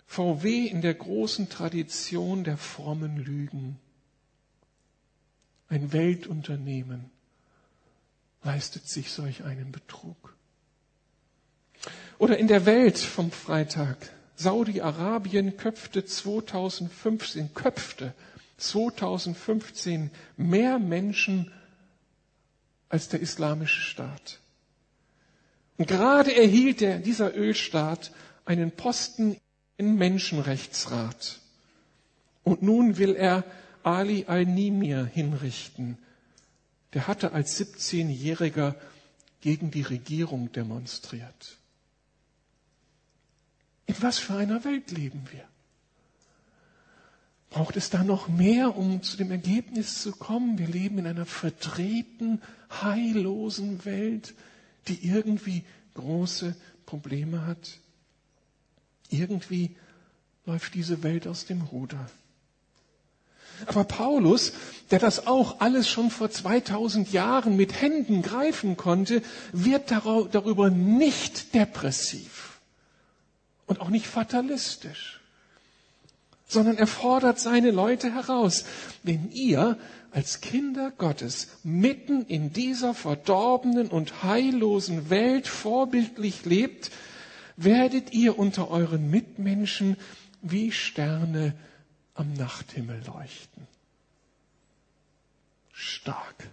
VW 0.07 0.67
in 0.67 0.83
der 0.83 0.95
großen 0.95 1.49
Tradition 1.49 2.45
der 2.45 2.59
frommen 2.59 3.17
Lügen. 3.17 3.79
Ein 5.71 5.93
Weltunternehmen 5.95 7.11
leistet 8.43 8.87
sich 8.87 9.11
solch 9.13 9.45
einen 9.45 9.73
Betrug. 9.73 10.38
Oder 12.19 12.37
in 12.39 12.49
der 12.49 12.67
Welt 12.67 12.99
vom 12.99 13.31
Freitag. 13.31 13.97
Saudi-Arabien 14.37 15.57
köpfte 15.57 16.05
2015, 16.05 17.55
köpfte 17.55 18.15
2015 18.59 20.11
mehr 20.37 20.79
Menschen 20.79 21.53
als 22.89 23.09
der 23.09 23.21
islamische 23.21 23.81
Staat. 23.81 24.41
Und 25.77 25.87
gerade 25.87 26.35
erhielt 26.35 26.81
der, 26.81 26.99
dieser 26.99 27.37
Ölstaat 27.37 28.13
einen 28.45 28.73
Posten 28.73 29.37
im 29.77 29.97
Menschenrechtsrat. 29.97 31.41
Und 32.43 32.63
nun 32.63 32.99
will 32.99 33.15
er 33.15 33.45
Ali 33.85 34.25
al-Nimir 34.27 35.05
hinrichten. 35.05 35.99
Der 36.95 37.07
hatte 37.07 37.33
als 37.33 37.61
17-Jähriger 37.61 38.75
gegen 39.41 39.71
die 39.71 39.83
Regierung 39.83 40.51
demonstriert. 40.51 41.58
In 43.89 43.95
was 44.03 44.19
für 44.19 44.35
einer 44.35 44.65
Welt 44.65 44.91
leben 44.91 45.27
wir? 45.33 45.45
Braucht 47.51 47.77
es 47.77 47.89
da 47.89 48.05
noch 48.05 48.29
mehr, 48.29 48.77
um 48.77 49.03
zu 49.03 49.17
dem 49.17 49.31
Ergebnis 49.31 50.03
zu 50.03 50.13
kommen? 50.13 50.59
Wir 50.59 50.69
leben 50.69 50.99
in 50.99 51.07
einer 51.07 51.25
verdrehten, 51.25 52.43
heillosen 52.83 53.87
Welt, 53.87 54.35
die 54.89 55.09
irgendwie 55.09 55.65
große 55.95 56.55
Probleme 56.85 57.47
hat. 57.47 57.79
Irgendwie 59.09 59.75
läuft 60.45 60.75
diese 60.75 61.03
Welt 61.03 61.27
aus 61.27 61.47
dem 61.47 61.63
Ruder. 61.63 62.11
Aber 63.67 63.85
Paulus, 63.85 64.53
der 64.91 64.99
das 64.99 65.27
auch 65.27 65.61
alles 65.61 65.89
schon 65.89 66.11
vor 66.11 66.31
2000 66.31 67.11
Jahren 67.11 67.57
mit 67.57 67.81
Händen 67.81 68.21
greifen 68.21 68.77
konnte, 68.77 69.23
wird 69.53 69.91
darüber 69.91 70.69
nicht 70.69 71.55
depressiv 71.55 72.48
und 73.69 73.81
auch 73.81 73.91
nicht 73.91 74.07
fatalistisch, 74.07 75.21
sondern 76.49 76.77
er 76.79 76.87
fordert 76.87 77.39
seine 77.39 77.71
Leute 77.71 78.13
heraus. 78.13 78.65
Wenn 79.03 79.31
ihr 79.31 79.79
als 80.11 80.41
Kinder 80.41 80.91
Gottes 80.91 81.49
mitten 81.63 82.25
in 82.25 82.53
dieser 82.53 82.95
verdorbenen 82.95 83.89
und 83.89 84.23
heillosen 84.25 85.11
Welt 85.11 85.47
vorbildlich 85.47 86.45
lebt, 86.45 86.91
werdet 87.57 88.13
ihr 88.13 88.39
unter 88.39 88.71
euren 88.71 89.11
Mitmenschen 89.11 89.97
wie 90.41 90.73
Sterne 90.73 91.55
am 92.15 92.33
Nachthimmel 92.33 93.03
leuchten. 93.07 93.67
Stark. 95.73 96.49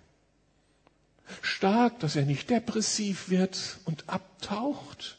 Stark, 1.41 1.99
dass 1.99 2.15
er 2.15 2.25
nicht 2.25 2.49
depressiv 2.49 3.29
wird 3.29 3.79
und 3.85 4.09
abtaucht. 4.09 5.17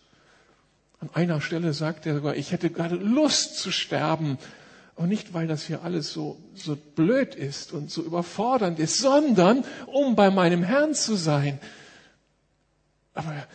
An 1.00 1.10
einer 1.12 1.40
Stelle 1.40 1.72
sagt 1.72 2.06
er 2.06 2.14
sogar, 2.14 2.36
ich 2.36 2.52
hätte 2.52 2.70
gerade 2.70 2.96
Lust 2.96 3.58
zu 3.58 3.70
sterben. 3.70 4.38
Und 4.94 5.08
nicht, 5.10 5.34
weil 5.34 5.46
das 5.46 5.66
hier 5.66 5.82
alles 5.82 6.10
so, 6.10 6.40
so 6.54 6.74
blöd 6.74 7.34
ist 7.34 7.72
und 7.72 7.90
so 7.90 8.02
überfordernd 8.02 8.78
ist, 8.78 8.98
sondern 8.98 9.62
um 9.86 10.16
bei 10.16 10.30
meinem 10.30 10.62
Herrn 10.62 10.94
zu 10.94 11.16
sein. 11.16 11.60
Aber 13.12 13.46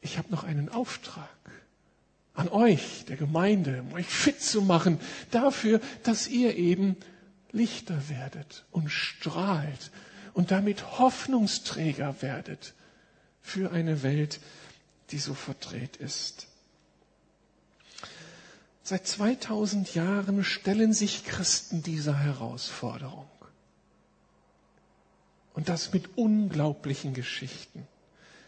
ich 0.00 0.16
habe 0.16 0.30
noch 0.30 0.44
einen 0.44 0.70
Auftrag 0.70 1.28
an 2.32 2.48
euch, 2.48 3.04
der 3.06 3.16
Gemeinde, 3.16 3.82
um 3.82 3.94
euch 3.94 4.06
fit 4.06 4.40
zu 4.40 4.62
machen, 4.62 4.98
dafür, 5.30 5.80
dass 6.04 6.28
ihr 6.28 6.56
eben 6.56 6.96
Lichter 7.52 8.08
werdet 8.08 8.64
und 8.70 8.90
strahlt 8.90 9.90
und 10.34 10.50
damit 10.50 10.98
Hoffnungsträger 10.98 12.16
werdet 12.20 12.74
für 13.42 13.72
eine 13.72 14.02
Welt, 14.02 14.40
die 15.10 15.18
so 15.18 15.34
verdreht 15.34 15.96
ist. 15.96 16.47
Seit 18.88 19.06
2000 19.06 19.94
Jahren 19.94 20.42
stellen 20.44 20.94
sich 20.94 21.26
Christen 21.26 21.82
dieser 21.82 22.18
Herausforderung. 22.18 23.28
Und 25.52 25.68
das 25.68 25.92
mit 25.92 26.16
unglaublichen 26.16 27.12
Geschichten. 27.12 27.86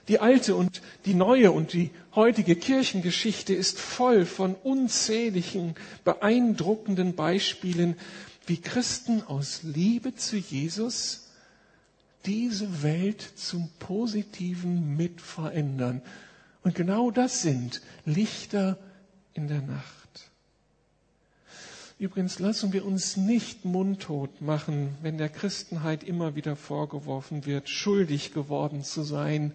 Die 0.09 0.19
alte 0.19 0.55
und 0.55 0.81
die 1.05 1.13
neue 1.13 1.53
und 1.53 1.75
die 1.75 1.91
heutige 2.15 2.57
Kirchengeschichte 2.57 3.53
ist 3.53 3.79
voll 3.79 4.25
von 4.25 4.55
unzähligen, 4.55 5.75
beeindruckenden 6.05 7.15
Beispielen, 7.15 7.99
wie 8.47 8.63
Christen 8.63 9.23
aus 9.23 9.63
Liebe 9.63 10.15
zu 10.15 10.39
Jesus 10.39 11.33
diese 12.25 12.83
Welt 12.83 13.21
zum 13.37 13.69
Positiven 13.79 14.97
mit 14.97 15.21
verändern. 15.21 16.01
Und 16.63 16.75
genau 16.75 17.11
das 17.11 17.43
sind 17.43 17.83
Lichter 18.07 18.79
in 19.35 19.47
der 19.47 19.61
Nacht. 19.61 20.30
Übrigens 22.01 22.39
lassen 22.39 22.73
wir 22.73 22.87
uns 22.87 23.19
nicht 23.19 23.67
mundtot 23.67 24.41
machen, 24.41 24.97
wenn 25.03 25.19
der 25.19 25.29
Christenheit 25.29 26.03
immer 26.03 26.35
wieder 26.35 26.57
vorgeworfen 26.57 27.45
wird, 27.45 27.69
schuldig 27.69 28.33
geworden 28.33 28.83
zu 28.83 29.03
sein, 29.03 29.53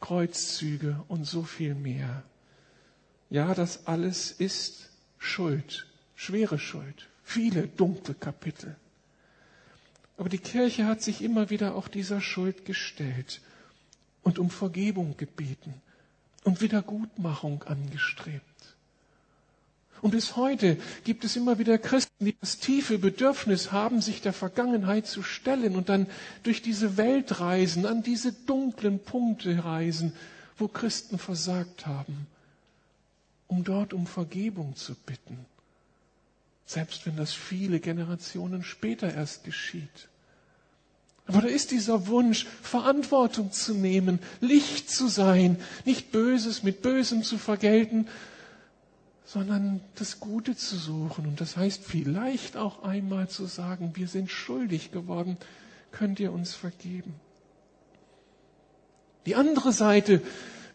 Kreuzzüge 0.00 1.04
und 1.06 1.26
so 1.26 1.42
viel 1.42 1.74
mehr. 1.74 2.22
Ja, 3.28 3.52
das 3.54 3.86
alles 3.86 4.32
ist 4.32 4.88
Schuld, 5.18 5.86
schwere 6.14 6.58
Schuld, 6.58 7.08
viele 7.24 7.68
dunkle 7.68 8.14
Kapitel. 8.14 8.74
Aber 10.16 10.30
die 10.30 10.38
Kirche 10.38 10.86
hat 10.86 11.02
sich 11.02 11.20
immer 11.20 11.50
wieder 11.50 11.74
auch 11.74 11.88
dieser 11.88 12.22
Schuld 12.22 12.64
gestellt 12.64 13.42
und 14.22 14.38
um 14.38 14.48
Vergebung 14.48 15.18
gebeten 15.18 15.74
und 16.44 16.62
Wiedergutmachung 16.62 17.64
angestrebt. 17.64 18.47
Und 20.00 20.12
bis 20.12 20.36
heute 20.36 20.76
gibt 21.04 21.24
es 21.24 21.36
immer 21.36 21.58
wieder 21.58 21.78
Christen, 21.78 22.24
die 22.24 22.36
das 22.40 22.58
tiefe 22.58 22.98
Bedürfnis 22.98 23.72
haben, 23.72 24.00
sich 24.00 24.20
der 24.20 24.32
Vergangenheit 24.32 25.06
zu 25.06 25.22
stellen 25.22 25.76
und 25.76 25.88
dann 25.88 26.06
durch 26.42 26.62
diese 26.62 26.96
Welt 26.96 27.40
reisen, 27.40 27.86
an 27.86 28.02
diese 28.02 28.32
dunklen 28.32 29.00
Punkte 29.00 29.64
reisen, 29.64 30.12
wo 30.56 30.68
Christen 30.68 31.18
versagt 31.18 31.86
haben, 31.86 32.26
um 33.46 33.64
dort 33.64 33.92
um 33.92 34.06
Vergebung 34.06 34.76
zu 34.76 34.94
bitten. 34.94 35.46
Selbst 36.66 37.06
wenn 37.06 37.16
das 37.16 37.32
viele 37.32 37.80
Generationen 37.80 38.62
später 38.62 39.12
erst 39.12 39.44
geschieht. 39.44 40.08
Aber 41.26 41.42
da 41.42 41.48
ist 41.48 41.72
dieser 41.72 42.06
Wunsch, 42.06 42.46
Verantwortung 42.62 43.52
zu 43.52 43.74
nehmen, 43.74 44.18
Licht 44.40 44.90
zu 44.90 45.08
sein, 45.08 45.58
nicht 45.84 46.10
Böses 46.10 46.62
mit 46.62 46.82
Bösem 46.82 47.22
zu 47.22 47.36
vergelten, 47.36 48.08
sondern 49.28 49.82
das 49.96 50.20
Gute 50.20 50.56
zu 50.56 50.76
suchen. 50.76 51.26
Und 51.26 51.40
das 51.42 51.58
heißt 51.58 51.84
vielleicht 51.84 52.56
auch 52.56 52.82
einmal 52.82 53.28
zu 53.28 53.44
sagen, 53.44 53.92
wir 53.94 54.08
sind 54.08 54.30
schuldig 54.30 54.90
geworden, 54.90 55.36
könnt 55.92 56.18
ihr 56.18 56.32
uns 56.32 56.54
vergeben. 56.54 57.14
Die 59.26 59.34
andere 59.34 59.72
Seite, 59.72 60.22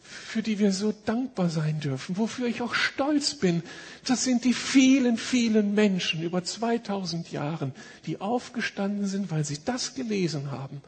für 0.04 0.44
die 0.44 0.60
wir 0.60 0.72
so 0.72 0.94
dankbar 1.06 1.50
sein 1.50 1.80
dürfen, 1.80 2.16
wofür 2.18 2.46
ich 2.46 2.62
auch 2.62 2.76
stolz 2.76 3.34
bin, 3.34 3.64
das 4.06 4.24
sind 4.24 4.44
die 4.44 4.54
vielen, 4.54 5.18
vielen 5.18 5.74
Menschen 5.74 6.22
über 6.22 6.44
2000 6.44 7.32
Jahren, 7.32 7.74
die 8.06 8.22
aufgestanden 8.22 9.08
sind, 9.08 9.32
weil 9.32 9.46
sie 9.46 9.58
das 9.66 9.96
gelesen 9.96 10.52
haben 10.52 10.84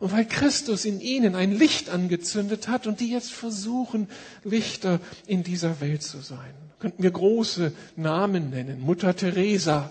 und 0.00 0.12
weil 0.12 0.24
Christus 0.24 0.86
in 0.86 1.02
ihnen 1.02 1.34
ein 1.34 1.52
Licht 1.52 1.90
angezündet 1.90 2.68
hat 2.68 2.86
und 2.86 3.00
die 3.00 3.10
jetzt 3.10 3.32
versuchen, 3.32 4.08
Lichter 4.44 4.98
in 5.26 5.42
dieser 5.42 5.82
Welt 5.82 6.02
zu 6.02 6.20
sein 6.20 6.54
könnten 6.82 7.04
wir 7.04 7.12
große 7.12 7.72
Namen 7.94 8.50
nennen. 8.50 8.80
Mutter 8.80 9.14
Teresa 9.14 9.88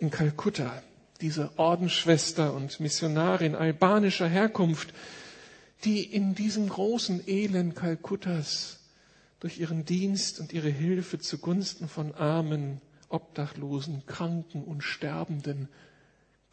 in 0.00 0.10
Kalkutta, 0.10 0.82
diese 1.20 1.52
Ordensschwester 1.56 2.52
und 2.52 2.80
Missionarin 2.80 3.54
albanischer 3.54 4.26
Herkunft, 4.26 4.92
die 5.84 6.02
in 6.02 6.34
diesem 6.34 6.68
großen 6.68 7.28
Elend 7.28 7.76
Kalkuttas 7.76 8.80
durch 9.38 9.60
ihren 9.60 9.84
Dienst 9.84 10.40
und 10.40 10.52
ihre 10.52 10.68
Hilfe 10.68 11.20
zugunsten 11.20 11.88
von 11.88 12.12
Armen, 12.12 12.80
Obdachlosen, 13.08 14.02
Kranken 14.06 14.64
und 14.64 14.82
Sterbenden 14.82 15.68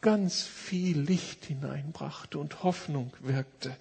ganz 0.00 0.44
viel 0.44 1.00
Licht 1.00 1.46
hineinbrachte 1.46 2.38
und 2.38 2.62
Hoffnung 2.62 3.12
wirkte 3.22 3.74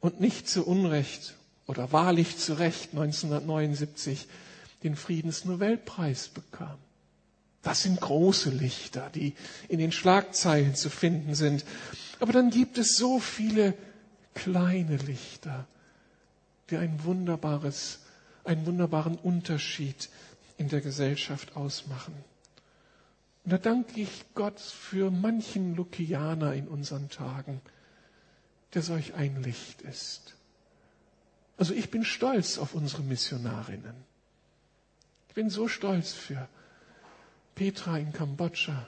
und 0.00 0.22
nicht 0.22 0.48
zu 0.48 0.66
Unrecht 0.66 1.34
oder 1.66 1.92
wahrlich 1.92 2.38
zu 2.38 2.54
Recht 2.54 2.92
1979 2.92 4.26
den 4.86 4.96
Friedensnobelpreis 4.96 6.28
bekam. 6.28 6.78
Das 7.62 7.82
sind 7.82 8.00
große 8.00 8.50
Lichter, 8.50 9.10
die 9.10 9.34
in 9.68 9.80
den 9.80 9.90
Schlagzeilen 9.90 10.76
zu 10.76 10.88
finden 10.88 11.34
sind. 11.34 11.64
Aber 12.20 12.32
dann 12.32 12.50
gibt 12.50 12.78
es 12.78 12.96
so 12.96 13.18
viele 13.18 13.74
kleine 14.34 14.96
Lichter, 14.98 15.66
die 16.70 16.76
ein 16.76 17.02
wunderbares, 17.02 17.98
einen 18.44 18.64
wunderbaren 18.66 19.16
Unterschied 19.16 20.08
in 20.56 20.68
der 20.68 20.80
Gesellschaft 20.80 21.56
ausmachen. 21.56 22.14
Und 23.44 23.52
da 23.52 23.58
danke 23.58 24.00
ich 24.00 24.24
Gott 24.34 24.60
für 24.60 25.10
manchen 25.10 25.74
Lukianer 25.74 26.54
in 26.54 26.68
unseren 26.68 27.08
Tagen, 27.08 27.60
der 28.74 28.82
solch 28.82 29.14
ein 29.14 29.42
Licht 29.42 29.82
ist. 29.82 30.36
Also 31.56 31.74
ich 31.74 31.90
bin 31.90 32.04
stolz 32.04 32.58
auf 32.58 32.74
unsere 32.74 33.02
Missionarinnen 33.02 34.15
bin 35.36 35.50
so 35.50 35.68
stolz 35.68 36.14
für 36.14 36.48
Petra 37.54 37.98
in 37.98 38.10
Kambodscha, 38.10 38.86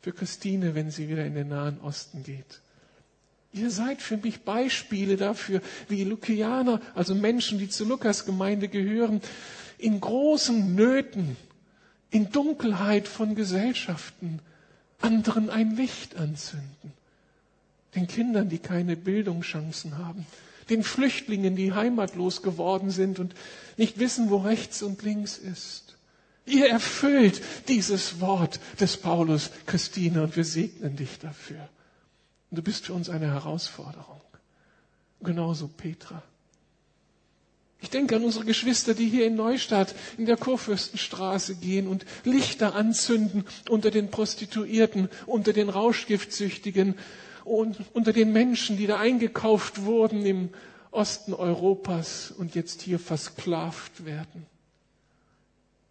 für 0.00 0.12
Christine, 0.12 0.74
wenn 0.74 0.90
sie 0.90 1.10
wieder 1.10 1.26
in 1.26 1.34
den 1.34 1.48
Nahen 1.48 1.78
Osten 1.82 2.22
geht. 2.22 2.62
Ihr 3.52 3.70
seid 3.70 4.00
für 4.00 4.16
mich 4.16 4.44
Beispiele 4.44 5.18
dafür, 5.18 5.60
wie 5.88 6.04
Lukianer, 6.04 6.80
also 6.94 7.14
Menschen, 7.14 7.58
die 7.58 7.68
zur 7.68 7.86
Lukas-Gemeinde 7.86 8.68
gehören, 8.68 9.20
in 9.76 10.00
großen 10.00 10.74
Nöten, 10.74 11.36
in 12.10 12.32
Dunkelheit 12.32 13.06
von 13.06 13.34
Gesellschaften 13.34 14.40
anderen 15.02 15.50
ein 15.50 15.76
Licht 15.76 16.16
anzünden. 16.16 16.94
Den 17.94 18.06
Kindern, 18.06 18.48
die 18.48 18.58
keine 18.58 18.96
Bildungschancen 18.96 19.98
haben, 19.98 20.26
den 20.70 20.82
Flüchtlingen, 20.82 21.56
die 21.56 21.72
heimatlos 21.72 22.42
geworden 22.42 22.90
sind 22.90 23.18
und 23.18 23.34
nicht 23.76 23.98
wissen, 23.98 24.30
wo 24.30 24.38
rechts 24.38 24.82
und 24.82 25.02
links 25.02 25.38
ist. 25.38 25.96
Ihr 26.46 26.68
erfüllt 26.68 27.42
dieses 27.68 28.20
Wort 28.20 28.58
des 28.80 28.96
Paulus, 28.96 29.50
Christine, 29.66 30.22
und 30.22 30.36
wir 30.36 30.44
segnen 30.44 30.96
dich 30.96 31.18
dafür. 31.18 31.68
Und 32.50 32.58
du 32.58 32.62
bist 32.62 32.86
für 32.86 32.94
uns 32.94 33.10
eine 33.10 33.26
Herausforderung. 33.26 34.20
Genauso 35.20 35.68
Petra. 35.68 36.22
Ich 37.80 37.90
denke 37.90 38.16
an 38.16 38.24
unsere 38.24 38.44
Geschwister, 38.44 38.94
die 38.94 39.08
hier 39.08 39.26
in 39.26 39.36
Neustadt 39.36 39.94
in 40.16 40.26
der 40.26 40.36
Kurfürstenstraße 40.36 41.56
gehen 41.56 41.86
und 41.86 42.04
Lichter 42.24 42.74
anzünden 42.74 43.44
unter 43.68 43.90
den 43.90 44.10
Prostituierten, 44.10 45.08
unter 45.26 45.52
den 45.52 45.68
Rauschgiftsüchtigen 45.68 46.96
unter 47.48 48.12
den 48.12 48.32
Menschen, 48.32 48.76
die 48.76 48.86
da 48.86 48.98
eingekauft 48.98 49.82
wurden 49.84 50.24
im 50.26 50.50
Osten 50.90 51.34
Europas 51.34 52.30
und 52.30 52.54
jetzt 52.54 52.82
hier 52.82 52.98
versklavt 52.98 54.04
werden. 54.04 54.46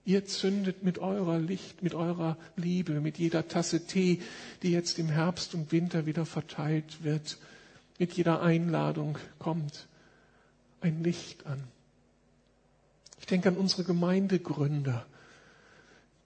Ihr 0.05 0.25
zündet 0.25 0.83
mit 0.83 0.99
eurer 0.99 1.37
Licht, 1.37 1.83
mit 1.83 1.93
eurer 1.93 2.37
Liebe, 2.55 3.01
mit 3.01 3.17
jeder 3.17 3.47
Tasse 3.47 3.85
Tee, 3.85 4.21
die 4.63 4.71
jetzt 4.71 4.99
im 4.99 5.09
Herbst 5.09 5.53
und 5.53 5.71
Winter 5.73 6.05
wieder 6.05 6.25
verteilt 6.25 7.03
wird, 7.03 7.37
mit 7.99 8.13
jeder 8.13 8.41
Einladung 8.41 9.17
kommt 9.37 9.87
ein 10.81 11.03
Licht 11.03 11.45
an. 11.45 11.61
Ich 13.19 13.25
denke 13.25 13.49
an 13.49 13.57
unsere 13.57 13.83
Gemeindegründer, 13.83 15.05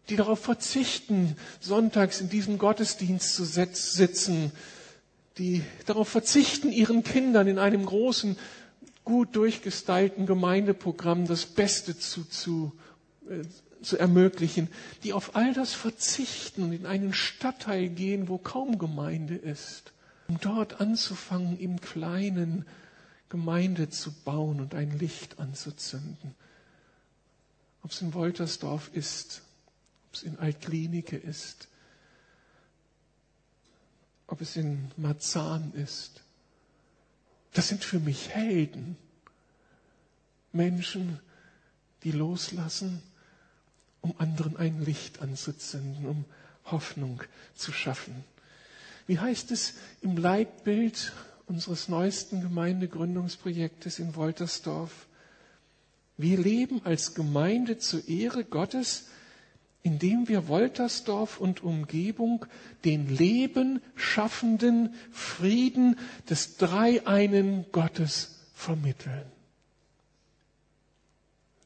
die 0.09 0.15
darauf 0.15 0.39
verzichten, 0.39 1.35
sonntags 1.59 2.21
in 2.21 2.29
diesem 2.29 2.57
Gottesdienst 2.57 3.33
zu 3.33 3.45
sitzen, 3.45 4.51
die 5.37 5.63
darauf 5.85 6.09
verzichten, 6.09 6.71
ihren 6.71 7.03
Kindern 7.03 7.47
in 7.47 7.59
einem 7.59 7.85
großen, 7.85 8.37
gut 9.03 9.35
durchgestylten 9.35 10.25
Gemeindeprogramm 10.25 11.25
das 11.25 11.45
Beste 11.45 11.97
zu, 11.97 12.23
zu, 12.25 12.71
äh, 13.29 13.41
zu 13.81 13.97
ermöglichen, 13.97 14.67
die 15.03 15.13
auf 15.13 15.35
all 15.35 15.53
das 15.53 15.73
verzichten 15.73 16.63
und 16.63 16.73
in 16.73 16.85
einen 16.85 17.13
Stadtteil 17.13 17.89
gehen, 17.89 18.29
wo 18.29 18.37
kaum 18.37 18.77
Gemeinde 18.77 19.35
ist, 19.35 19.93
um 20.27 20.39
dort 20.39 20.79
anzufangen, 20.79 21.59
im 21.59 21.81
Kleinen 21.81 22.65
Gemeinde 23.29 23.89
zu 23.89 24.11
bauen 24.11 24.59
und 24.59 24.75
ein 24.75 24.97
Licht 24.99 25.39
anzuzünden. 25.39 26.35
Ob 27.81 27.91
es 27.91 28.01
in 28.01 28.13
Woltersdorf 28.13 28.91
ist, 28.93 29.41
ob 30.09 30.15
es 30.15 30.23
in 30.23 30.37
Altklinike 30.37 31.15
ist, 31.15 31.69
ob 34.31 34.39
es 34.39 34.55
in 34.55 34.89
Marzahn 34.95 35.73
ist. 35.73 36.21
Das 37.51 37.67
sind 37.67 37.83
für 37.83 37.99
mich 37.99 38.29
Helden. 38.29 38.95
Menschen, 40.53 41.19
die 42.03 42.11
loslassen, 42.11 43.03
um 43.99 44.15
anderen 44.17 44.55
ein 44.55 44.83
Licht 44.85 45.21
anzuzünden, 45.21 46.05
um 46.05 46.25
Hoffnung 46.63 47.21
zu 47.55 47.73
schaffen. 47.73 48.23
Wie 49.05 49.19
heißt 49.19 49.51
es 49.51 49.73
im 50.01 50.15
Leitbild 50.15 51.11
unseres 51.45 51.89
neuesten 51.89 52.39
Gemeindegründungsprojektes 52.41 53.99
in 53.99 54.15
Woltersdorf? 54.15 55.07
Wir 56.15 56.37
leben 56.37 56.81
als 56.85 57.15
Gemeinde 57.15 57.79
zur 57.79 58.07
Ehre 58.07 58.45
Gottes, 58.45 59.07
indem 59.83 60.27
wir 60.27 60.47
Woltersdorf 60.47 61.39
und 61.39 61.63
Umgebung 61.63 62.45
den 62.85 63.07
Leben 63.15 63.81
schaffenden 63.95 64.93
Frieden 65.11 65.97
des 66.29 66.57
dreieinen 66.57 67.65
Gottes 67.71 68.39
vermitteln. 68.53 69.25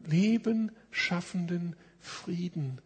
Leben 0.05 0.71
schaffenden 0.91 1.75
Frieden 1.99 2.79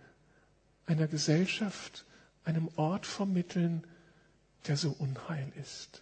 einer 0.85 1.07
Gesellschaft, 1.07 2.05
einem 2.43 2.69
Ort 2.75 3.05
vermitteln, 3.05 3.83
der 4.67 4.77
so 4.77 4.95
unheil 4.97 5.51
ist. 5.61 6.01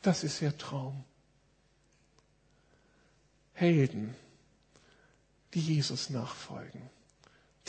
Das 0.00 0.24
ist 0.24 0.40
ihr 0.40 0.56
Traum. 0.56 1.04
Helden, 3.52 4.14
die 5.52 5.60
Jesus 5.60 6.08
nachfolgen, 6.08 6.82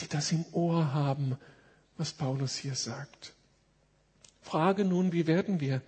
die 0.00 0.08
das 0.08 0.32
im 0.32 0.44
Ohr 0.52 0.92
haben, 0.92 1.36
was 1.96 2.12
Paulus 2.12 2.56
hier 2.56 2.74
sagt. 2.74 3.32
Frage 4.42 4.84
nun, 4.84 5.12
wie 5.12 5.26
werden 5.26 5.60
wir 5.60 5.80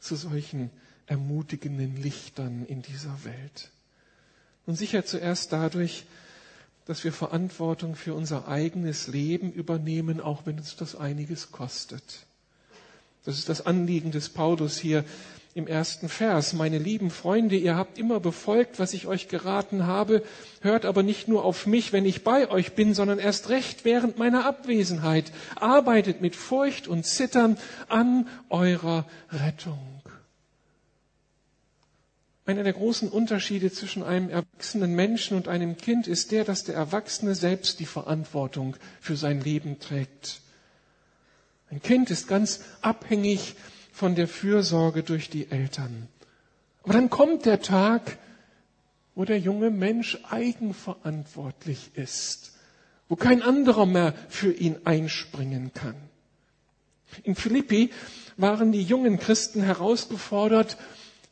zu 0.00 0.16
solchen 0.16 0.70
ermutigenden 1.06 1.96
Lichtern 1.96 2.64
in 2.66 2.82
dieser 2.82 3.24
Welt? 3.24 3.70
Und 4.66 4.76
sicher 4.76 5.04
zuerst 5.04 5.52
dadurch, 5.52 6.06
dass 6.86 7.04
wir 7.04 7.12
Verantwortung 7.12 7.94
für 7.94 8.14
unser 8.14 8.48
eigenes 8.48 9.06
Leben 9.06 9.52
übernehmen, 9.52 10.20
auch 10.20 10.46
wenn 10.46 10.58
uns 10.58 10.76
das 10.76 10.96
einiges 10.96 11.52
kostet. 11.52 12.26
Das 13.24 13.38
ist 13.38 13.48
das 13.48 13.66
Anliegen 13.66 14.10
des 14.10 14.28
Paulus 14.30 14.78
hier 14.78 15.04
im 15.54 15.66
ersten 15.66 16.08
Vers. 16.08 16.54
Meine 16.54 16.78
lieben 16.78 17.10
Freunde, 17.10 17.56
ihr 17.56 17.76
habt 17.76 17.98
immer 17.98 18.20
befolgt, 18.20 18.78
was 18.78 18.94
ich 18.94 19.06
euch 19.06 19.28
geraten 19.28 19.86
habe, 19.86 20.22
hört 20.60 20.84
aber 20.84 21.02
nicht 21.02 21.28
nur 21.28 21.44
auf 21.44 21.66
mich, 21.66 21.92
wenn 21.92 22.06
ich 22.06 22.24
bei 22.24 22.50
euch 22.50 22.72
bin, 22.72 22.94
sondern 22.94 23.18
erst 23.18 23.50
recht 23.50 23.84
während 23.84 24.18
meiner 24.18 24.46
Abwesenheit. 24.46 25.32
Arbeitet 25.56 26.20
mit 26.20 26.36
Furcht 26.36 26.88
und 26.88 27.04
Zittern 27.04 27.58
an 27.88 28.28
eurer 28.48 29.06
Rettung. 29.30 29.78
Einer 32.44 32.64
der 32.64 32.72
großen 32.72 33.08
Unterschiede 33.08 33.70
zwischen 33.70 34.02
einem 34.02 34.28
erwachsenen 34.28 34.94
Menschen 34.94 35.36
und 35.36 35.46
einem 35.46 35.76
Kind 35.76 36.08
ist 36.08 36.32
der, 36.32 36.44
dass 36.44 36.64
der 36.64 36.74
Erwachsene 36.74 37.34
selbst 37.36 37.78
die 37.78 37.86
Verantwortung 37.86 38.76
für 39.00 39.16
sein 39.16 39.40
Leben 39.40 39.78
trägt. 39.78 40.40
Ein 41.70 41.80
Kind 41.80 42.10
ist 42.10 42.26
ganz 42.26 42.60
abhängig 42.80 43.54
von 43.92 44.14
der 44.14 44.26
Fürsorge 44.26 45.02
durch 45.02 45.30
die 45.30 45.50
Eltern. 45.50 46.08
Aber 46.82 46.94
dann 46.94 47.10
kommt 47.10 47.46
der 47.46 47.60
Tag, 47.60 48.18
wo 49.14 49.24
der 49.24 49.38
junge 49.38 49.70
Mensch 49.70 50.18
eigenverantwortlich 50.28 51.90
ist, 51.94 52.52
wo 53.08 53.16
kein 53.16 53.42
anderer 53.42 53.86
mehr 53.86 54.14
für 54.28 54.52
ihn 54.52 54.76
einspringen 54.84 55.72
kann. 55.74 55.94
In 57.22 57.34
Philippi 57.34 57.90
waren 58.36 58.72
die 58.72 58.82
jungen 58.82 59.18
Christen 59.18 59.62
herausgefordert, 59.62 60.78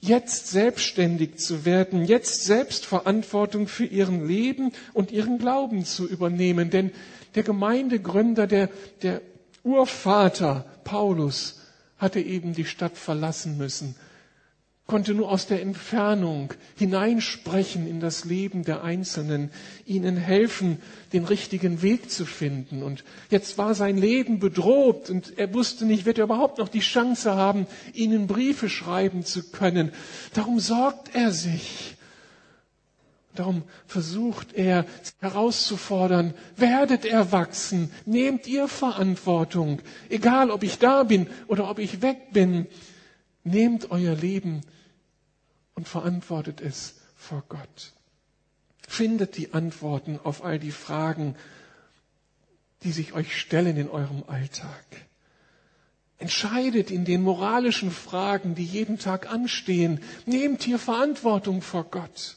jetzt 0.01 0.49
selbstständig 0.49 1.39
zu 1.39 1.65
werden, 1.65 2.05
jetzt 2.05 2.45
Selbstverantwortung 2.45 3.67
für 3.67 3.87
ihren 3.87 4.27
Leben 4.27 4.73
und 4.93 5.11
ihren 5.11 5.39
Glauben 5.39 5.85
zu 5.85 6.07
übernehmen. 6.07 6.71
Denn 6.71 6.93
der 7.35 7.43
Gemeindegründer, 7.43 8.47
der, 8.47 8.69
der 9.03 9.23
Urvater 9.63 10.67
Paulus, 10.85 11.60
hatte 12.01 12.21
eben 12.21 12.55
die 12.55 12.65
Stadt 12.65 12.97
verlassen 12.97 13.57
müssen, 13.59 13.95
konnte 14.87 15.15
nur 15.15 15.31
aus 15.31 15.47
der 15.47 15.63
Entfernung 15.63 16.53
hineinsprechen 16.77 17.87
in 17.87 18.01
das 18.01 18.25
Leben 18.25 18.65
der 18.65 18.83
Einzelnen, 18.83 19.51
ihnen 19.87 20.17
helfen, 20.17 20.79
den 21.13 21.25
richtigen 21.25 21.83
Weg 21.83 22.11
zu 22.11 22.27
finden. 22.27 22.83
Und 22.83 23.05
jetzt 23.31 23.57
war 23.57 23.77
sein 23.77 23.97
Leben 23.99 24.41
bedroht 24.41 25.09
und 25.09 25.39
er 25.39 25.55
wusste 25.55 25.85
nicht, 25.87 26.07
wird 26.07 26.19
er 26.19 26.25
überhaupt 26.25 26.59
noch 26.59 26.69
die 26.69 26.81
Chance 26.81 27.37
haben, 27.37 27.69
ihnen 27.93 28.27
Briefe 28.27 28.69
schreiben 28.69 29.25
zu 29.25 29.53
können. 29.53 29.93
Darum 30.35 30.59
sorgt 30.59 31.15
er 31.15 31.31
sich. 31.31 31.97
Darum 33.41 33.63
versucht 33.87 34.53
er 34.53 34.85
herauszufordern, 35.21 36.35
werdet 36.57 37.07
erwachsen, 37.07 37.91
nehmt 38.05 38.47
ihr 38.47 38.69
Verantwortung, 38.69 39.81
egal 40.11 40.51
ob 40.51 40.63
ich 40.63 40.79
da 40.79 41.05
bin 41.05 41.27
oder 41.47 41.71
ob 41.71 41.79
ich 41.79 42.03
weg 42.03 42.35
bin, 42.35 42.67
nehmt 43.43 43.91
euer 43.91 44.15
Leben 44.15 44.61
und 45.75 45.89
verantwortet 45.89 46.61
es 46.61 46.97
vor 47.17 47.43
Gott. 47.49 47.95
Findet 48.87 49.39
die 49.39 49.55
Antworten 49.55 50.21
auf 50.23 50.45
all 50.45 50.59
die 50.59 50.71
Fragen, 50.71 51.35
die 52.83 52.93
sich 52.93 53.15
euch 53.15 53.41
stellen 53.41 53.79
in 53.79 53.89
eurem 53.89 54.23
Alltag. 54.27 54.85
Entscheidet 56.19 56.91
in 56.91 57.07
den 57.07 57.23
moralischen 57.23 57.91
Fragen, 57.91 58.55
die 58.55 58.67
jeden 58.67 58.99
Tag 58.99 59.33
anstehen. 59.33 60.01
Nehmt 60.27 60.63
hier 60.63 60.79
Verantwortung 60.79 61.63
vor 61.63 61.85
Gott. 61.85 62.37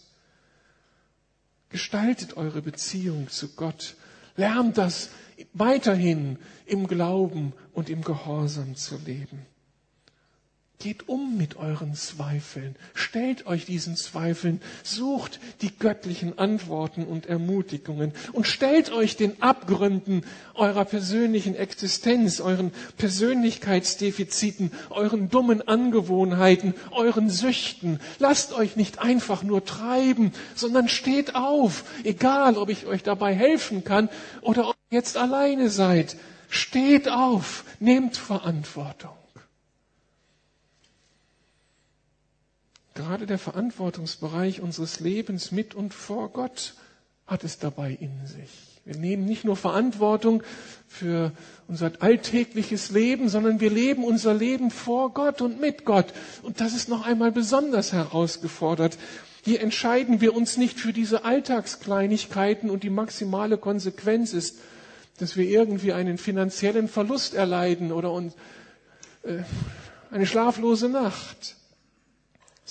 Gestaltet 1.74 2.38
eure 2.38 2.62
Beziehung 2.62 3.30
zu 3.30 3.56
Gott. 3.56 3.96
Lernt 4.36 4.78
das 4.78 5.10
weiterhin 5.54 6.38
im 6.68 6.86
Glauben 6.86 7.52
und 7.74 7.90
im 7.90 8.04
Gehorsam 8.04 8.76
zu 8.76 8.96
leben. 9.04 9.40
Geht 10.84 11.08
um 11.08 11.38
mit 11.38 11.56
euren 11.56 11.96
Zweifeln. 11.96 12.76
Stellt 12.94 13.48
euch 13.48 13.64
diesen 13.64 13.96
Zweifeln. 13.96 14.60
Sucht 14.84 15.40
die 15.62 15.72
göttlichen 15.74 16.38
Antworten 16.38 17.06
und 17.06 17.26
Ermutigungen. 17.26 18.12
Und 18.34 18.48
stellt 18.48 18.92
euch 18.92 19.16
den 19.16 19.42
Abgründen 19.42 20.26
eurer 20.56 20.84
persönlichen 20.84 21.56
Existenz, 21.56 22.42
euren 22.42 22.74
Persönlichkeitsdefiziten, 22.98 24.74
euren 24.90 25.30
dummen 25.30 25.66
Angewohnheiten, 25.66 26.74
euren 26.92 27.30
Süchten. 27.30 28.02
Lasst 28.20 28.52
euch 28.52 28.76
nicht 28.76 29.00
einfach 29.00 29.42
nur 29.42 29.64
treiben, 29.64 30.34
sondern 30.54 30.90
steht 30.90 31.34
auf. 31.34 31.86
Egal, 32.04 32.58
ob 32.58 32.68
ich 32.68 32.88
euch 32.88 33.04
dabei 33.04 33.34
helfen 33.34 33.86
kann 33.86 34.10
oder 34.42 34.68
ob 34.68 34.76
ihr 34.90 34.98
jetzt 34.98 35.16
alleine 35.16 35.70
seid. 35.70 36.18
Steht 36.50 37.08
auf. 37.08 37.64
Nehmt 37.80 38.18
Verantwortung. 38.18 39.23
Gerade 42.94 43.26
der 43.26 43.40
Verantwortungsbereich 43.40 44.62
unseres 44.62 45.00
Lebens 45.00 45.52
mit 45.52 45.76
und 45.76 45.94
vor 45.94 46.30
Gott 46.30 46.76
hat 47.26 47.44
es 47.44 47.58
dabei 47.58 47.98
in 48.00 48.12
sich. 48.28 48.82
Wir 48.86 48.98
nehmen 48.98 49.26
nicht 49.26 49.46
nur 49.46 49.56
Verantwortung 49.56 50.44
für 50.88 51.32
unser 51.68 51.92
alltägliches 52.00 52.92
Leben, 52.92 53.30
sondern 53.30 53.60
wir 53.60 53.70
leben 53.70 54.04
unser 54.04 54.34
Leben 54.34 54.72
vor 54.72 55.14
Gott 55.14 55.42
und 55.42 55.60
mit 55.62 55.86
Gott. 55.86 56.14
Und 56.42 56.60
das 56.60 56.74
ist 56.76 56.90
noch 56.90 57.06
einmal 57.06 57.32
besonders 57.32 57.94
herausgefordert. 57.94 58.98
Hier 59.44 59.62
entscheiden 59.62 60.22
wir 60.22 60.36
uns 60.36 60.58
nicht 60.58 60.80
für 60.80 60.92
diese 60.94 61.24
Alltagskleinigkeiten 61.24 62.70
und 62.70 62.84
die 62.84 62.90
maximale 62.90 63.58
Konsequenz 63.58 64.34
ist 64.34 64.58
dass 65.18 65.38
wir 65.38 65.46
irgendwie 65.46 65.94
einen 65.94 66.18
finanziellen 66.18 66.88
Verlust 66.88 67.34
erleiden 67.34 67.92
oder 67.92 68.12
uns, 68.12 68.34
äh, 69.24 69.40
eine 70.12 70.26
schlaflose 70.26 70.90
Nacht, 70.90 71.56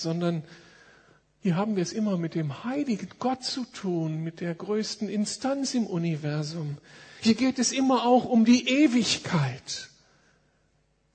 sondern 0.03 0.43
hier 1.41 1.55
haben 1.55 1.75
wir 1.75 1.83
es 1.83 1.91
immer 1.91 2.17
mit 2.17 2.35
dem 2.35 2.63
heiligen 2.63 3.09
Gott 3.19 3.43
zu 3.43 3.65
tun, 3.65 4.23
mit 4.23 4.39
der 4.39 4.55
größten 4.55 5.09
Instanz 5.09 5.73
im 5.73 5.87
Universum. 5.87 6.77
Hier 7.21 7.35
geht 7.35 7.59
es 7.59 7.71
immer 7.71 8.05
auch 8.05 8.25
um 8.25 8.45
die 8.45 8.69
Ewigkeit. 8.69 9.89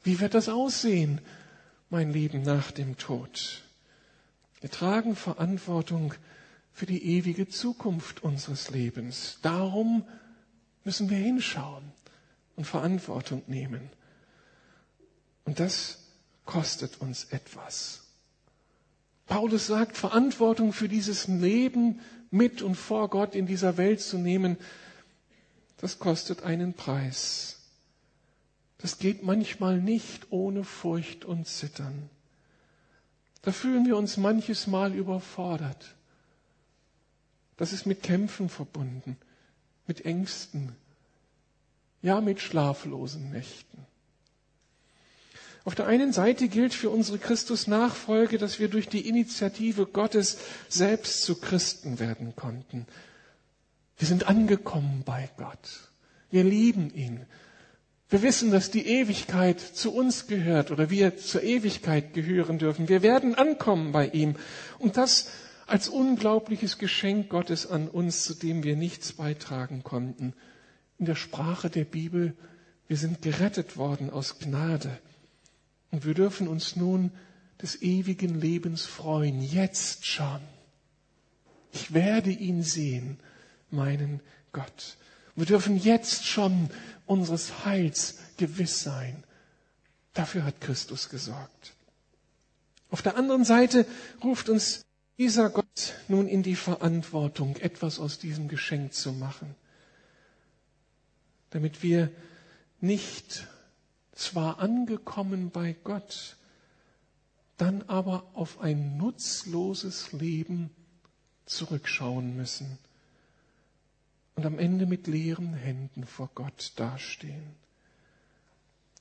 Wie 0.03 0.20
wird 0.20 0.35
das 0.35 0.48
aussehen, 0.48 1.20
mein 1.88 2.12
Leben 2.12 2.42
nach 2.42 2.72
dem 2.72 2.98
Tod? 2.98 3.62
Wir 4.61 4.70
tragen 4.70 5.16
Verantwortung 5.16 6.14
für 6.72 6.87
die 6.87 7.05
ewige 7.05 7.48
Zukunft 7.48 8.22
unseres 8.22 8.70
Lebens. 8.70 9.38
Darum 9.42 10.05
müssen 10.85 11.11
wir 11.11 11.18
hinschauen 11.18 11.85
und 12.57 12.66
Verantwortung 12.66 13.42
nehmen. 13.46 13.88
Und 15.44 15.61
das 15.61 15.98
kostet 16.44 17.01
uns 17.01 17.24
etwas. 17.24 18.08
Paulus 19.29 19.67
sagt, 19.67 19.97
Verantwortung 19.97 20.73
für 20.73 20.88
dieses 20.88 21.29
Leben 21.29 22.01
mit 22.31 22.62
und 22.62 22.75
vor 22.75 23.09
Gott 23.09 23.35
in 23.35 23.47
dieser 23.47 23.77
Welt 23.77 24.01
zu 24.01 24.19
nehmen, 24.19 24.57
das 25.77 25.99
kostet 25.99 26.43
einen 26.43 26.75
Preis. 26.75 27.61
Das 28.79 28.99
geht 28.99 29.23
manchmal 29.23 29.81
nicht 29.81 30.27
ohne 30.31 30.64
Furcht 30.64 31.25
und 31.25 31.47
Zittern. 31.47 32.09
Da 33.43 33.53
fühlen 33.53 33.87
wir 33.87 33.97
uns 33.97 34.17
manches 34.17 34.67
Mal 34.67 34.95
überfordert. 34.95 35.95
Das 37.57 37.73
ist 37.73 37.87
mit 37.87 38.03
Kämpfen 38.03 38.49
verbunden, 38.49 39.17
mit 39.87 40.05
Ängsten, 40.05 40.75
ja 42.03 42.21
mit 42.21 42.41
schlaflosen 42.41 43.31
Nächten. 43.31 43.88
Auf 45.64 45.75
der 45.75 45.87
einen 45.87 46.12
Seite 46.12 46.49
gilt 46.49 46.73
für 46.73 46.90
unsere 46.90 47.18
Christus-Nachfolge, 47.18 48.38
dass 48.38 48.59
wir 48.59 48.68
durch 48.68 48.88
die 48.88 49.09
Initiative 49.09 49.87
Gottes 49.87 50.38
selbst 50.68 51.23
zu 51.23 51.40
Christen 51.40 51.99
werden 51.99 52.35
konnten. 52.37 52.87
Wir 53.99 54.09
sind 54.09 54.29
angekommen 54.29 55.03
bei 55.05 55.29
Gott. 55.37 55.90
Wir 56.31 56.44
lieben 56.44 56.94
ihn. 56.94 57.27
Wir 58.11 58.23
wissen, 58.23 58.51
dass 58.51 58.71
die 58.71 58.87
Ewigkeit 58.87 59.61
zu 59.61 59.92
uns 59.92 60.27
gehört 60.29 60.71
oder 60.71 60.88
wir 60.88 61.18
zur 61.18 61.42
Ewigkeit 61.42 62.14
gehören 62.14 62.59
dürfen. 62.59 62.88
Wir 62.88 63.03
werden 63.03 63.35
ankommen 63.35 63.92
bei 63.92 64.09
ihm. 64.09 64.37
Und 64.79 64.97
das 64.97 65.29
als 65.66 65.88
unglaubliches 65.88 66.79
Geschenk 66.79 67.29
Gottes 67.29 67.71
an 67.71 67.88
uns, 67.88 68.25
zu 68.25 68.33
dem 68.33 68.62
wir 68.64 68.77
nichts 68.77 69.12
beitragen 69.12 69.83
konnten. 69.83 70.33
In 70.99 71.05
der 71.05 71.16
Sprache 71.16 71.68
der 71.68 71.85
Bibel, 71.85 72.35
wir 72.87 72.97
sind 72.97 73.21
gerettet 73.21 73.77
worden 73.77 74.09
aus 74.09 74.38
Gnade. 74.38 74.99
Und 75.90 76.05
wir 76.05 76.14
dürfen 76.14 76.48
uns 76.48 76.77
nun 76.77 77.11
des 77.62 77.81
ewigen 77.83 78.40
Lebens 78.40 78.85
freuen, 78.85 79.42
jetzt 79.42 80.07
schon. 80.07 80.40
Ich 81.72 81.92
werde 81.92 82.31
ihn 82.31 82.62
sehen, 82.62 83.18
meinen 83.70 84.20
Gott. 84.53 84.96
Wir 85.35 85.46
dürfen 85.46 85.77
jetzt 85.77 86.27
schon 86.27 86.70
unseres 87.07 87.64
Heils 87.64 88.18
gewiss 88.37 88.83
sein. 88.83 89.24
Dafür 90.14 90.44
hat 90.44 90.61
Christus 90.61 91.09
gesorgt. 91.09 91.74
Auf 92.90 93.03
der 93.03 93.16
anderen 93.16 93.44
Seite 93.44 93.87
ruft 94.22 94.48
uns 94.48 94.85
dieser 95.18 95.51
Gott 95.51 95.94
nun 96.07 96.27
in 96.27 96.42
die 96.42 96.57
Verantwortung, 96.57 97.57
etwas 97.57 97.98
aus 97.98 98.18
diesem 98.18 98.48
Geschenk 98.48 98.94
zu 98.94 99.12
machen, 99.12 99.55
damit 101.51 101.83
wir 101.83 102.11
nicht 102.81 103.46
zwar 104.18 104.59
angekommen 104.59 105.50
bei 105.50 105.76
Gott, 105.85 106.37
dann 107.57 107.83
aber 107.83 108.24
auf 108.35 108.61
ein 108.61 108.96
nutzloses 108.96 110.12
Leben 110.12 110.70
zurückschauen 111.46 112.37
müssen 112.37 112.78
und 114.35 114.44
am 114.44 114.59
Ende 114.59 114.87
mit 114.87 115.07
leeren 115.07 115.54
Händen 115.54 116.04
vor 116.04 116.31
Gott 116.35 116.72
dastehen. 116.76 117.54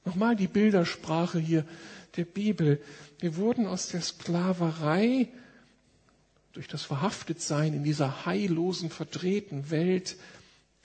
Nochmal 0.06 0.36
die 0.36 0.48
Bildersprache 0.48 1.40
hier 1.40 1.66
der 2.16 2.26
Bibel. 2.26 2.82
Wir 3.20 3.36
wurden 3.36 3.66
aus 3.66 3.88
der 3.88 4.02
Sklaverei 4.02 5.30
durch 6.54 6.68
das 6.68 6.84
Verhaftetsein 6.84 7.74
in 7.74 7.84
dieser 7.84 8.26
heillosen, 8.26 8.90
verdrehten 8.90 9.70
Welt 9.70 10.16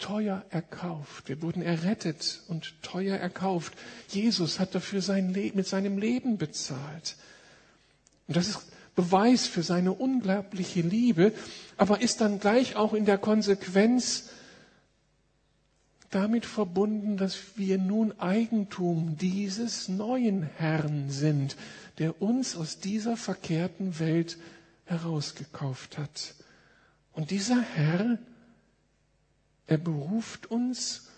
teuer 0.03 0.45
erkauft. 0.51 1.29
Wir 1.29 1.41
wurden 1.41 1.63
errettet 1.63 2.43
und 2.49 2.75
teuer 2.83 3.17
erkauft. 3.17 3.73
Jesus 4.09 4.59
hat 4.59 4.75
dafür 4.75 5.01
sein 5.01 5.33
Leben, 5.33 5.57
mit 5.57 5.67
seinem 5.67 5.97
Leben 5.97 6.37
bezahlt. 6.39 7.17
Und 8.27 8.37
das 8.37 8.49
ist 8.49 8.61
Beweis 8.95 9.47
für 9.47 9.63
seine 9.63 9.93
unglaubliche 9.93 10.83
Liebe, 10.83 11.33
aber 11.79 12.03
ist 12.03 12.21
dann 12.21 12.41
gleich 12.41 12.77
auch 12.77 12.93
in 12.93 13.07
der 13.07 13.17
Konsequenz 13.17 14.29
damit 16.11 16.45
verbunden, 16.45 17.17
dass 17.17 17.39
wir 17.57 17.79
nun 17.79 18.13
Eigentum 18.19 19.17
dieses 19.17 19.89
neuen 19.89 20.43
Herrn 20.43 21.11
sind, 21.11 21.57
der 21.99 22.21
uns 22.21 22.55
aus 22.55 22.81
dieser 22.81 23.17
verkehrten 23.17 23.99
Welt 23.99 24.37
herausgekauft 24.85 25.97
hat. 25.97 26.35
Und 27.13 27.31
dieser 27.31 27.63
Herr, 27.63 28.19
er 29.67 29.79
beruft 29.79 30.47
uns, 30.51 31.09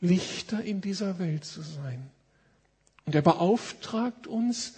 Lichter 0.00 0.62
in 0.62 0.80
dieser 0.80 1.18
Welt 1.18 1.44
zu 1.44 1.62
sein. 1.62 2.10
Und 3.06 3.14
er 3.14 3.22
beauftragt 3.22 4.26
uns, 4.26 4.74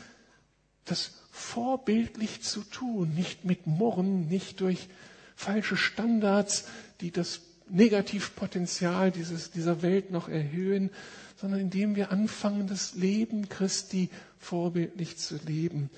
das 0.84 1.12
vorbildlich 1.32 2.42
zu 2.42 2.62
tun, 2.62 3.12
nicht 3.14 3.44
mit 3.44 3.66
Murren, 3.66 4.28
nicht 4.28 4.60
durch 4.60 4.88
falsche 5.34 5.76
Standards, 5.76 6.64
die 7.00 7.10
das 7.10 7.40
Negativpotenzial 7.68 9.10
dieses, 9.10 9.50
dieser 9.50 9.82
Welt 9.82 10.10
noch 10.10 10.28
erhöhen, 10.28 10.90
sondern 11.36 11.60
indem 11.60 11.96
wir 11.96 12.10
anfangen, 12.12 12.66
das 12.68 12.94
Leben 12.94 13.48
Christi 13.48 14.08
vorbildlich 14.38 15.18
zu 15.18 15.36
leben. 15.44 15.90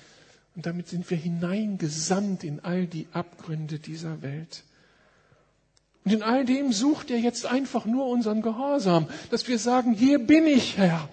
Und 0.55 0.65
damit 0.65 0.89
sind 0.89 1.09
wir 1.09 1.17
hineingesandt 1.17 2.43
in 2.43 2.59
all 2.59 2.87
die 2.87 3.07
Abgründe 3.13 3.79
dieser 3.79 4.21
Welt. 4.21 4.63
Und 6.05 6.13
in 6.13 6.23
all 6.23 6.45
dem 6.45 6.71
sucht 6.71 7.11
er 7.11 7.19
jetzt 7.19 7.45
einfach 7.45 7.85
nur 7.85 8.07
unseren 8.07 8.41
Gehorsam, 8.41 9.07
dass 9.29 9.47
wir 9.47 9.59
sagen, 9.59 9.93
hier 9.93 10.19
bin 10.19 10.47
ich, 10.47 10.77
Herr. 10.77 11.09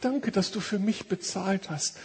Danke, 0.00 0.30
dass 0.30 0.52
du 0.52 0.60
für 0.60 0.78
mich 0.78 1.08
bezahlt 1.08 1.70
hast. 1.70 1.98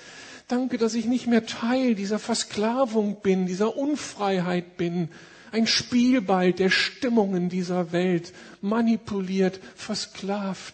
Danke, 0.48 0.78
dass 0.78 0.96
ich 0.96 1.06
nicht 1.06 1.28
mehr 1.28 1.46
Teil 1.46 1.96
dieser 1.96 2.20
Versklavung 2.20 3.22
bin, 3.22 3.46
dieser 3.46 3.78
Unfreiheit 3.78 4.78
bin, 4.78 5.10
ein 5.52 5.68
Spielball 5.68 6.52
der 6.52 6.72
Stimmungen 6.72 7.48
dieser 7.48 7.92
Welt, 7.92 8.34
manipuliert, 8.62 9.60
versklavt, 9.76 10.74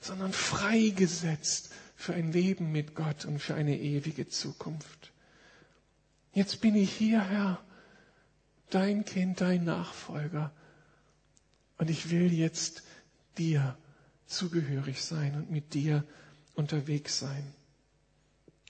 sondern 0.00 0.32
freigesetzt 0.32 1.70
für 1.96 2.14
ein 2.14 2.32
Leben 2.32 2.72
mit 2.72 2.94
Gott 2.94 3.24
und 3.24 3.40
für 3.40 3.54
eine 3.54 3.76
ewige 3.76 4.28
Zukunft. 4.28 5.10
Jetzt 6.32 6.60
bin 6.60 6.76
ich 6.76 6.92
hier, 6.92 7.20
Herr, 7.28 7.58
dein 8.74 9.04
Kind, 9.04 9.40
dein 9.40 9.64
Nachfolger. 9.64 10.52
Und 11.78 11.90
ich 11.90 12.10
will 12.10 12.32
jetzt 12.32 12.82
dir 13.38 13.76
zugehörig 14.26 15.02
sein 15.02 15.34
und 15.34 15.50
mit 15.50 15.74
dir 15.74 16.04
unterwegs 16.54 17.18
sein. 17.18 17.54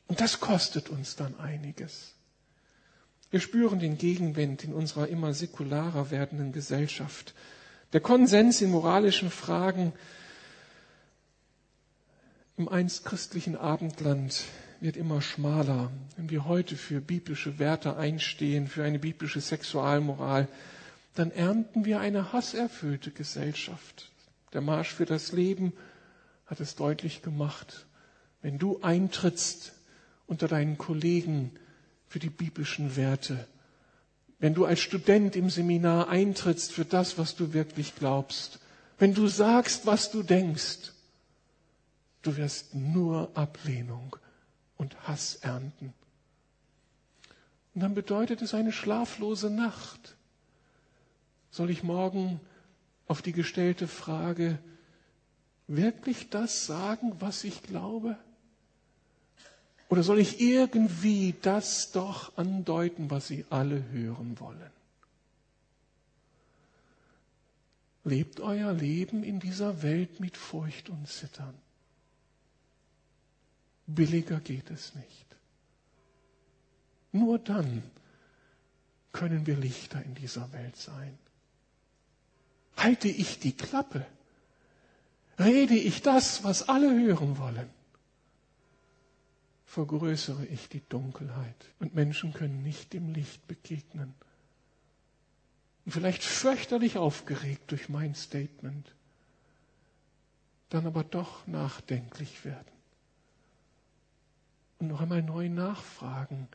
Und 0.06 0.20
das 0.20 0.40
kostet 0.40 0.88
uns 0.88 1.16
dann 1.16 1.38
einiges. 1.38 2.14
Wir 3.30 3.40
spüren 3.40 3.78
den 3.78 3.96
Gegenwind 3.96 4.64
in 4.64 4.72
unserer 4.72 5.08
immer 5.08 5.34
säkularer 5.34 6.10
werdenden 6.10 6.52
Gesellschaft. 6.52 7.34
Der 7.92 8.00
Konsens 8.00 8.60
in 8.60 8.70
moralischen 8.70 9.30
Fragen 9.30 9.92
im 12.56 12.68
einst 12.68 13.04
christlichen 13.04 13.56
Abendland 13.56 14.44
wird 14.80 14.96
immer 14.96 15.20
schmaler. 15.20 15.90
Wenn 16.16 16.30
wir 16.30 16.46
heute 16.46 16.76
für 16.76 17.00
biblische 17.00 17.58
Werte 17.58 17.96
einstehen, 17.96 18.68
für 18.68 18.84
eine 18.84 18.98
biblische 18.98 19.40
Sexualmoral, 19.40 20.48
dann 21.14 21.30
ernten 21.30 21.84
wir 21.84 22.00
eine 22.00 22.32
hasserfüllte 22.32 23.10
Gesellschaft. 23.10 24.10
Der 24.52 24.60
Marsch 24.60 24.92
für 24.92 25.04
das 25.04 25.32
Leben 25.32 25.72
hat 26.46 26.60
es 26.60 26.76
deutlich 26.76 27.22
gemacht. 27.22 27.86
Wenn 28.42 28.58
du 28.58 28.80
eintrittst 28.80 29.72
unter 30.26 30.48
deinen 30.48 30.78
Kollegen 30.78 31.52
für 32.08 32.18
die 32.18 32.30
biblischen 32.30 32.96
Werte, 32.96 33.46
wenn 34.38 34.54
du 34.54 34.64
als 34.64 34.80
Student 34.80 35.36
im 35.36 35.50
Seminar 35.50 36.08
eintrittst 36.08 36.72
für 36.72 36.84
das, 36.84 37.18
was 37.18 37.36
du 37.36 37.52
wirklich 37.52 37.94
glaubst, 37.96 38.58
wenn 38.98 39.14
du 39.14 39.28
sagst, 39.28 39.86
was 39.86 40.10
du 40.10 40.22
denkst, 40.22 40.92
Du 42.22 42.36
wirst 42.36 42.74
nur 42.74 43.30
Ablehnung 43.34 44.16
und 44.80 44.96
Hass 45.06 45.34
ernten. 45.36 45.92
Und 47.74 47.82
dann 47.82 47.94
bedeutet 47.94 48.40
es 48.40 48.54
eine 48.54 48.72
schlaflose 48.72 49.50
Nacht. 49.50 50.16
Soll 51.50 51.68
ich 51.68 51.82
morgen 51.82 52.40
auf 53.06 53.20
die 53.20 53.32
gestellte 53.32 53.86
Frage, 53.86 54.58
wirklich 55.66 56.30
das 56.30 56.64
sagen, 56.64 57.12
was 57.20 57.44
ich 57.44 57.62
glaube? 57.62 58.16
Oder 59.90 60.02
soll 60.02 60.18
ich 60.18 60.40
irgendwie 60.40 61.34
das 61.42 61.92
doch 61.92 62.38
andeuten, 62.38 63.10
was 63.10 63.26
Sie 63.26 63.44
alle 63.50 63.84
hören 63.90 64.40
wollen? 64.40 64.70
Lebt 68.04 68.40
euer 68.40 68.72
Leben 68.72 69.24
in 69.24 69.40
dieser 69.40 69.82
Welt 69.82 70.20
mit 70.20 70.38
Furcht 70.38 70.88
und 70.88 71.06
Zittern. 71.06 71.54
Billiger 73.94 74.40
geht 74.40 74.70
es 74.70 74.94
nicht. 74.94 75.26
Nur 77.12 77.38
dann 77.38 77.82
können 79.12 79.46
wir 79.46 79.56
Lichter 79.56 80.02
in 80.02 80.14
dieser 80.14 80.52
Welt 80.52 80.76
sein. 80.76 81.18
Halte 82.76 83.08
ich 83.08 83.40
die 83.40 83.56
Klappe? 83.56 84.06
Rede 85.38 85.74
ich 85.74 86.02
das, 86.02 86.44
was 86.44 86.68
alle 86.68 86.90
hören 86.90 87.38
wollen? 87.38 87.68
vergrößere 89.70 90.44
ich 90.46 90.68
die 90.68 90.82
Dunkelheit 90.88 91.54
und 91.78 91.94
Menschen 91.94 92.32
können 92.32 92.60
nicht 92.64 92.92
dem 92.92 93.14
Licht 93.14 93.46
begegnen. 93.46 94.14
Und 95.84 95.92
vielleicht 95.92 96.24
fürchterlich 96.24 96.98
aufgeregt 96.98 97.70
durch 97.70 97.88
mein 97.88 98.16
Statement, 98.16 98.92
dann 100.70 100.88
aber 100.88 101.04
doch 101.04 101.46
nachdenklich 101.46 102.44
werden 102.44 102.79
und 104.80 104.88
noch 104.88 105.00
einmal 105.00 105.22
neu 105.22 105.48
nachfragen, 105.48 106.48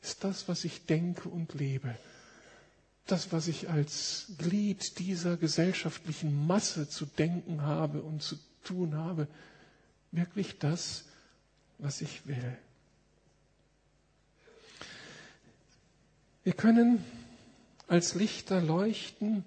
ist 0.00 0.24
das, 0.24 0.48
was 0.48 0.64
ich 0.64 0.86
denke 0.86 1.28
und 1.28 1.54
lebe, 1.54 1.94
das, 3.06 3.32
was 3.32 3.48
ich 3.48 3.68
als 3.68 4.32
Glied 4.38 4.98
dieser 4.98 5.36
gesellschaftlichen 5.36 6.46
Masse 6.46 6.88
zu 6.88 7.06
denken 7.06 7.62
habe 7.62 8.02
und 8.02 8.22
zu 8.22 8.36
tun 8.64 8.96
habe, 8.96 9.28
wirklich 10.10 10.58
das, 10.58 11.04
was 11.78 12.00
ich 12.00 12.26
will. 12.26 12.56
Wir 16.44 16.52
können 16.54 17.04
als 17.88 18.14
Lichter 18.14 18.60
leuchten 18.60 19.44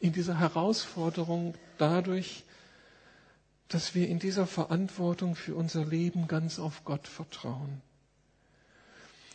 in 0.00 0.12
dieser 0.12 0.38
Herausforderung 0.38 1.54
dadurch, 1.78 2.44
dass 3.68 3.94
wir 3.94 4.08
in 4.08 4.18
dieser 4.18 4.46
Verantwortung 4.46 5.34
für 5.34 5.54
unser 5.54 5.84
Leben 5.84 6.28
ganz 6.28 6.58
auf 6.58 6.84
Gott 6.84 7.08
vertrauen. 7.08 7.82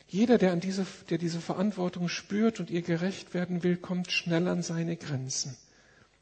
Jeder, 0.08 0.38
der, 0.38 0.52
an 0.52 0.60
diese, 0.60 0.86
der 1.10 1.18
diese 1.18 1.40
Verantwortung 1.40 2.10
spürt 2.10 2.60
und 2.60 2.70
ihr 2.70 2.82
gerecht 2.82 3.34
werden 3.34 3.64
will, 3.64 3.78
kommt 3.78 4.12
schnell 4.12 4.48
an 4.48 4.62
seine 4.62 4.98
Grenzen. 4.98 5.56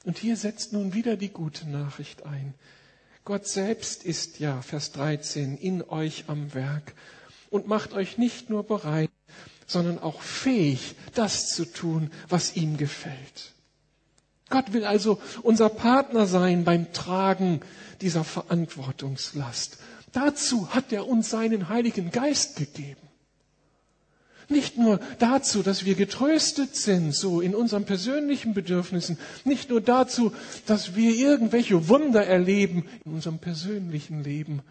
Und 0.06 0.18
hier 0.18 0.38
setzt 0.38 0.74
nun 0.74 0.94
wieder 0.94 1.18
die 1.18 1.30
gute 1.30 1.68
Nachricht 1.68 2.24
ein. 2.26 2.54
Gott 3.26 3.48
selbst 3.48 4.04
ist 4.04 4.40
ja, 4.40 4.62
Vers 4.62 4.92
13, 4.92 5.58
in 5.58 5.84
euch 5.84 6.26
am 6.28 6.54
Werk 6.54 6.94
und 7.50 7.68
macht 7.68 7.94
euch 7.94 8.18
nicht 8.18 8.50
nur 8.50 8.64
bereit, 8.64 9.10
sondern 9.68 10.00
auch 10.00 10.22
fähig, 10.22 10.96
das 11.14 11.48
zu 11.50 11.66
tun, 11.66 12.12
was 12.28 12.56
ihm 12.56 12.78
gefällt. 12.78 13.54
Gott 14.50 14.74
will 14.74 14.86
also 14.86 15.20
unser 15.44 15.70
Partner 15.70 16.26
sein 16.26 16.64
beim 16.64 16.92
Tragen 16.94 17.62
dieser 18.02 18.24
Verantwortungslast. 18.24 19.78
Dazu 20.12 20.70
hat 20.74 20.92
er 20.92 21.08
uns 21.08 21.30
seinen 21.30 21.70
Heiligen 21.70 22.12
Geist 22.12 22.56
gegeben. 22.56 23.10
Nicht 24.52 24.80
nur 24.80 25.00
dazu, 25.20 25.62
dass 25.62 25.86
wir 25.86 25.94
getröstet 25.94 26.76
sind, 26.76 27.14
so 27.14 27.40
in 27.40 27.54
unseren 27.54 27.86
persönlichen 27.86 28.56
Bedürfnissen, 28.56 29.20
nicht 29.46 29.70
nur 29.70 29.80
dazu, 29.80 30.34
dass 30.66 30.96
wir 30.96 31.14
irgendwelche 31.14 31.88
Wunder 31.88 32.26
erleben 32.26 32.86
in 33.06 33.14
unserem 33.14 33.38
persönlichen 33.38 34.24
Leben, 34.24 34.64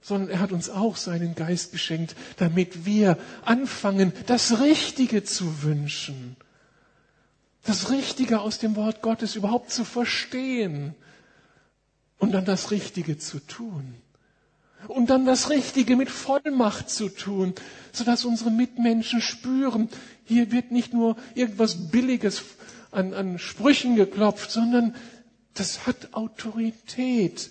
sondern 0.00 0.30
er 0.30 0.40
hat 0.40 0.52
uns 0.52 0.70
auch 0.70 0.96
seinen 0.96 1.34
Geist 1.34 1.72
geschenkt, 1.72 2.16
damit 2.38 2.86
wir 2.86 3.18
anfangen, 3.44 4.12
das 4.26 4.60
Richtige 4.60 5.22
zu 5.22 5.62
wünschen, 5.62 6.36
das 7.64 7.90
Richtige 7.90 8.40
aus 8.40 8.58
dem 8.58 8.76
Wort 8.76 9.02
Gottes 9.02 9.36
überhaupt 9.36 9.70
zu 9.70 9.84
verstehen 9.84 10.94
und 12.18 12.32
dann 12.32 12.44
das 12.44 12.70
Richtige 12.70 13.18
zu 13.18 13.40
tun 13.40 13.94
und 14.88 15.10
dann 15.10 15.24
das 15.26 15.50
Richtige 15.50 15.96
mit 15.96 16.10
Vollmacht 16.10 16.90
zu 16.90 17.08
tun, 17.08 17.54
sodass 17.92 18.24
unsere 18.24 18.50
Mitmenschen 18.50 19.20
spüren, 19.20 19.88
hier 20.24 20.52
wird 20.52 20.70
nicht 20.72 20.92
nur 20.92 21.16
irgendwas 21.34 21.90
Billiges 21.90 22.42
an, 22.90 23.14
an 23.14 23.38
Sprüchen 23.38 23.96
geklopft, 23.96 24.50
sondern 24.50 24.94
das 25.54 25.86
hat 25.86 26.14
Autorität. 26.14 27.50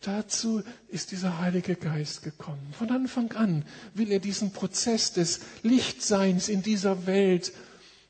Dazu 0.00 0.62
ist 0.88 1.10
dieser 1.10 1.38
Heilige 1.40 1.74
Geist 1.74 2.22
gekommen. 2.22 2.72
Von 2.78 2.90
Anfang 2.90 3.32
an 3.32 3.64
will 3.94 4.10
er 4.12 4.20
diesen 4.20 4.52
Prozess 4.52 5.12
des 5.12 5.40
Lichtseins 5.62 6.48
in 6.48 6.62
dieser 6.62 7.06
Welt 7.06 7.52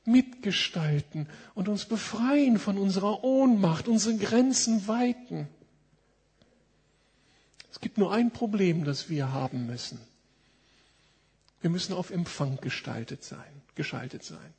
mitgestalten 0.09 1.29
und 1.55 1.69
uns 1.69 1.85
befreien 1.85 2.59
von 2.59 2.79
unserer 2.79 3.23
Ohnmacht, 3.23 3.87
unsere 3.87 4.17
Grenzen 4.17 4.89
weiten. 4.89 5.49
Es 7.71 7.81
gibt 7.81 7.99
nur 7.99 8.13
ein 8.13 8.33
Problem, 8.33 8.85
das 8.85 9.09
wir 9.09 9.33
haben 9.33 9.67
müssen. 9.67 10.01
Wir 11.61 11.71
müssen 11.71 11.93
auf 11.93 12.11
Empfang 12.11 12.59
gestaltet 12.61 13.23
sein, 13.25 13.63
geschaltet 13.75 14.25
sein. 14.25 14.55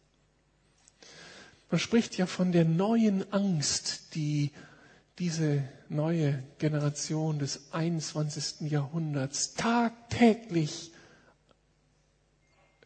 Man 1.70 1.80
spricht 1.80 2.18
ja 2.18 2.26
von 2.26 2.52
der 2.52 2.66
neuen 2.66 3.32
Angst, 3.32 4.16
die 4.16 4.52
diese 5.20 5.64
neue 5.90 6.42
Generation 6.58 7.40
des 7.40 7.74
21. 7.74 8.72
Jahrhunderts 8.72 9.54
tagtäglich 9.54 10.92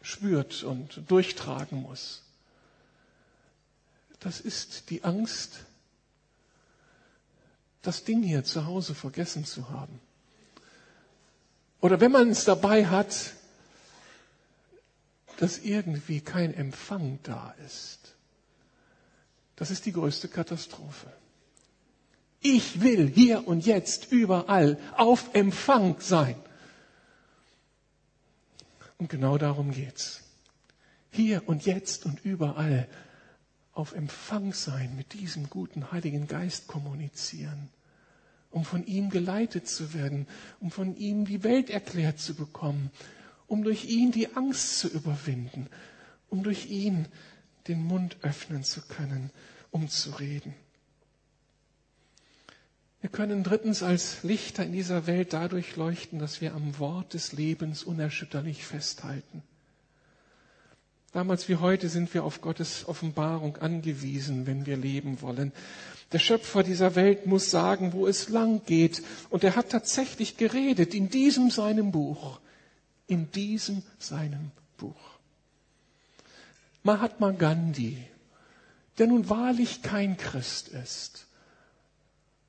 spürt 0.02 0.64
und 0.64 1.10
durchtragen 1.10 1.82
muss. 1.82 2.23
Das 4.24 4.40
ist 4.40 4.90
die 4.90 5.04
Angst, 5.04 5.66
das 7.82 8.06
Ding 8.06 8.24
hier 8.24 8.46
zu 8.46 8.66
Hause 8.66 8.96
vergessen 8.96 9.44
zu 9.44 9.70
haben. 9.70 10.00
Oder 11.82 12.00
wenn 12.00 12.14
man 12.14 12.30
es 12.30 12.46
dabei 12.46 12.88
hat, 12.88 13.34
dass 15.38 15.60
irgendwie 15.60 16.22
kein 16.22 16.54
Empfang 16.54 17.20
da 17.24 17.54
ist. 17.66 18.16
Das 19.58 19.72
ist 19.72 19.86
die 19.86 19.92
größte 19.92 20.30
Katastrophe. 20.30 21.12
Ich 22.40 22.82
will 22.82 23.10
hier 23.10 23.46
und 23.46 23.66
jetzt 23.66 24.12
überall 24.12 24.80
auf 24.96 25.34
Empfang 25.34 26.00
sein. 26.00 26.36
Und 28.98 29.10
genau 29.10 29.38
darum 29.38 29.72
geht's. 29.72 30.22
Hier 31.12 31.48
und 31.48 31.66
jetzt 31.66 32.06
und 32.06 32.24
überall 32.24 32.88
auf 33.74 33.94
Empfang 33.94 34.54
sein, 34.54 34.96
mit 34.96 35.14
diesem 35.14 35.50
guten 35.50 35.92
Heiligen 35.92 36.28
Geist 36.28 36.68
kommunizieren 36.68 37.70
um 38.54 38.64
von 38.64 38.86
ihm 38.86 39.10
geleitet 39.10 39.68
zu 39.68 39.94
werden, 39.94 40.28
um 40.60 40.70
von 40.72 40.96
ihm 40.96 41.26
die 41.26 41.44
Welt 41.44 41.70
erklärt 41.72 42.20
zu 42.20 42.36
bekommen, 42.36 42.92
um 43.48 43.64
durch 43.64 43.86
ihn 43.86 44.12
die 44.12 44.36
Angst 44.36 44.78
zu 44.80 44.88
überwinden, 44.88 45.68
um 46.30 46.44
durch 46.44 46.68
ihn 46.68 47.08
den 47.68 47.84
Mund 47.84 48.18
öffnen 48.22 48.64
zu 48.64 48.82
können, 48.84 49.32
um 49.72 49.90
zu 49.90 50.12
reden. 50.12 50.54
Wir 53.02 53.10
können 53.10 53.44
drittens 53.44 53.82
als 53.84 54.24
Lichter 54.24 54.64
in 54.66 54.72
dieser 54.72 55.08
Welt 55.08 55.34
dadurch 55.34 55.76
leuchten, 55.76 56.20
dass 56.20 56.40
wir 56.40 56.54
am 56.54 56.78
Wort 56.80 57.16
des 57.16 57.34
Lebens 57.34 57.84
unerschütterlich 57.84 58.66
festhalten. 58.66 59.42
Damals 61.14 61.48
wie 61.48 61.58
heute 61.58 61.90
sind 61.90 62.12
wir 62.16 62.24
auf 62.24 62.42
Gottes 62.42 62.88
Offenbarung 62.88 63.58
angewiesen, 63.58 64.48
wenn 64.48 64.66
wir 64.66 64.78
leben 64.78 65.22
wollen. 65.22 65.52
Der 66.12 66.18
Schöpfer 66.18 66.64
dieser 66.64 66.96
Welt 66.96 67.28
muss 67.28 67.52
sagen, 67.52 67.94
wo 67.94 68.08
es 68.08 68.30
lang 68.30 68.66
geht. 68.66 69.04
Und 69.30 69.44
er 69.44 69.56
hat 69.56 69.70
tatsächlich 69.70 70.38
geredet 70.38 70.96
in 70.96 71.10
diesem 71.10 71.52
seinem 71.52 71.92
Buch. 71.92 72.40
In 73.06 73.30
diesem 73.32 73.84
seinem 74.00 74.52
Buch. 74.78 74.96
Mahatma 76.82 77.30
Gandhi, 77.30 77.98
der 78.98 79.06
nun 79.06 79.30
wahrlich 79.30 79.84
kein 79.84 80.18
Christ 80.18 80.68
ist, 80.70 81.28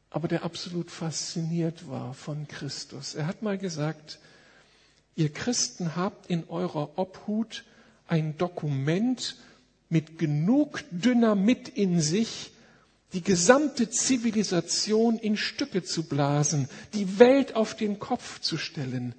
aber 0.09 0.26
der 0.26 0.43
absolut 0.43 0.91
fasziniert 0.91 1.88
war 1.88 2.14
von 2.14 2.49
Christus. 2.49 3.14
Er 3.14 3.26
hat 3.26 3.43
mal 3.43 3.59
gesagt, 3.59 4.18
ihr 5.16 5.30
Christen 5.32 5.97
habt 5.97 6.28
in 6.28 6.49
eurer 6.49 6.99
Obhut 6.99 7.64
ein 8.07 8.36
Dokument 8.38 9.36
mit 9.88 10.18
genug 10.18 10.82
Dynamit 10.90 11.68
in 11.68 12.00
sich, 12.00 12.52
die 13.12 13.22
gesamte 13.22 13.90
Zivilisation 13.90 15.18
in 15.18 15.36
Stücke 15.36 15.84
zu 15.84 16.02
blasen, 16.05 16.68
die 16.94 17.18
Welt 17.18 17.55
auf 17.55 17.76
den 17.76 17.98
Kopf 17.98 18.40
zu 18.40 18.59
stellen, 18.59 19.14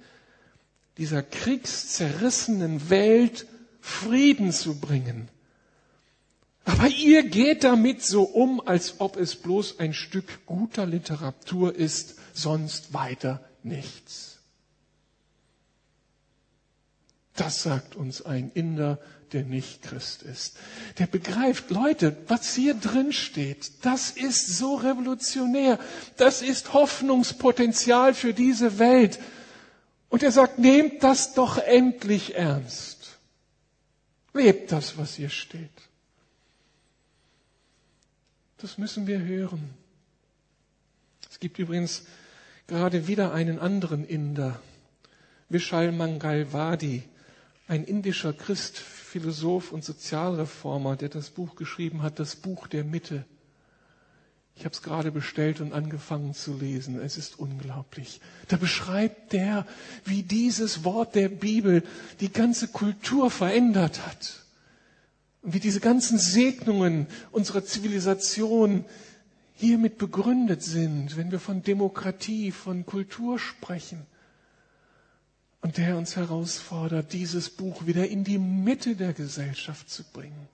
dieser 0.98 1.22
kriegszerrissenen 1.22 2.90
Welt 2.90 3.46
Frieden 3.80 4.52
zu 4.52 4.78
bringen. 4.80 5.28
Aber 6.64 6.88
ihr 6.88 7.22
geht 7.22 7.62
damit 7.62 8.02
so 8.02 8.24
um, 8.24 8.60
als 8.60 8.96
ob 8.98 9.16
es 9.16 9.36
bloß 9.36 9.78
ein 9.78 9.94
Stück 9.94 10.44
guter 10.46 10.84
Literatur 10.84 11.74
ist, 11.74 12.16
sonst 12.34 12.92
weiter 12.92 13.40
nichts. 13.62 14.35
Das 17.36 17.62
sagt 17.62 17.96
uns 17.96 18.22
ein 18.22 18.50
Inder, 18.54 18.98
der 19.32 19.44
nicht 19.44 19.82
Christ 19.82 20.22
ist. 20.22 20.56
Der 20.98 21.06
begreift, 21.06 21.70
Leute, 21.70 22.16
was 22.28 22.54
hier 22.54 22.74
drin 22.74 23.12
steht, 23.12 23.84
das 23.84 24.10
ist 24.10 24.56
so 24.56 24.76
revolutionär. 24.76 25.78
Das 26.16 26.42
ist 26.42 26.72
Hoffnungspotenzial 26.72 28.14
für 28.14 28.32
diese 28.32 28.78
Welt. 28.78 29.18
Und 30.08 30.22
er 30.22 30.32
sagt, 30.32 30.58
nehmt 30.58 31.02
das 31.02 31.34
doch 31.34 31.58
endlich 31.58 32.36
ernst. 32.36 33.18
Lebt 34.32 34.72
das, 34.72 34.96
was 34.96 35.14
hier 35.16 35.30
steht. 35.30 35.70
Das 38.58 38.78
müssen 38.78 39.06
wir 39.06 39.18
hören. 39.20 39.70
Es 41.30 41.40
gibt 41.40 41.58
übrigens 41.58 42.04
gerade 42.66 43.06
wieder 43.06 43.32
einen 43.32 43.58
anderen 43.58 44.06
Inder, 44.06 44.60
Vishal 45.48 45.92
Mangalwadi, 45.92 47.02
ein 47.68 47.84
indischer 47.84 48.32
Christ, 48.32 48.78
Philosoph 48.78 49.72
und 49.72 49.84
Sozialreformer, 49.84 50.96
der 50.96 51.08
das 51.08 51.30
Buch 51.30 51.56
geschrieben 51.56 52.02
hat, 52.02 52.18
das 52.18 52.36
Buch 52.36 52.66
der 52.66 52.84
Mitte. 52.84 53.24
Ich 54.56 54.64
habe 54.64 54.74
es 54.74 54.82
gerade 54.82 55.12
bestellt 55.12 55.60
und 55.60 55.74
angefangen 55.74 56.32
zu 56.32 56.56
lesen. 56.56 56.98
Es 56.98 57.18
ist 57.18 57.38
unglaublich. 57.38 58.20
Da 58.48 58.56
beschreibt 58.56 59.34
der, 59.34 59.66
wie 60.04 60.22
dieses 60.22 60.82
Wort 60.82 61.14
der 61.14 61.28
Bibel 61.28 61.82
die 62.20 62.32
ganze 62.32 62.68
Kultur 62.68 63.30
verändert 63.30 64.06
hat. 64.06 64.46
Und 65.42 65.52
wie 65.52 65.60
diese 65.60 65.80
ganzen 65.80 66.18
Segnungen 66.18 67.06
unserer 67.32 67.64
Zivilisation 67.64 68.86
hiermit 69.54 69.98
begründet 69.98 70.62
sind, 70.62 71.18
wenn 71.18 71.30
wir 71.30 71.40
von 71.40 71.62
Demokratie, 71.62 72.50
von 72.50 72.86
Kultur 72.86 73.38
sprechen. 73.38 74.06
Und 75.66 75.78
der 75.78 75.96
uns 75.96 76.14
herausfordert, 76.14 77.12
dieses 77.12 77.50
Buch 77.50 77.86
wieder 77.86 78.06
in 78.06 78.22
die 78.22 78.38
Mitte 78.38 78.94
der 78.94 79.12
Gesellschaft 79.12 79.90
zu 79.90 80.04
bringen. 80.04 80.48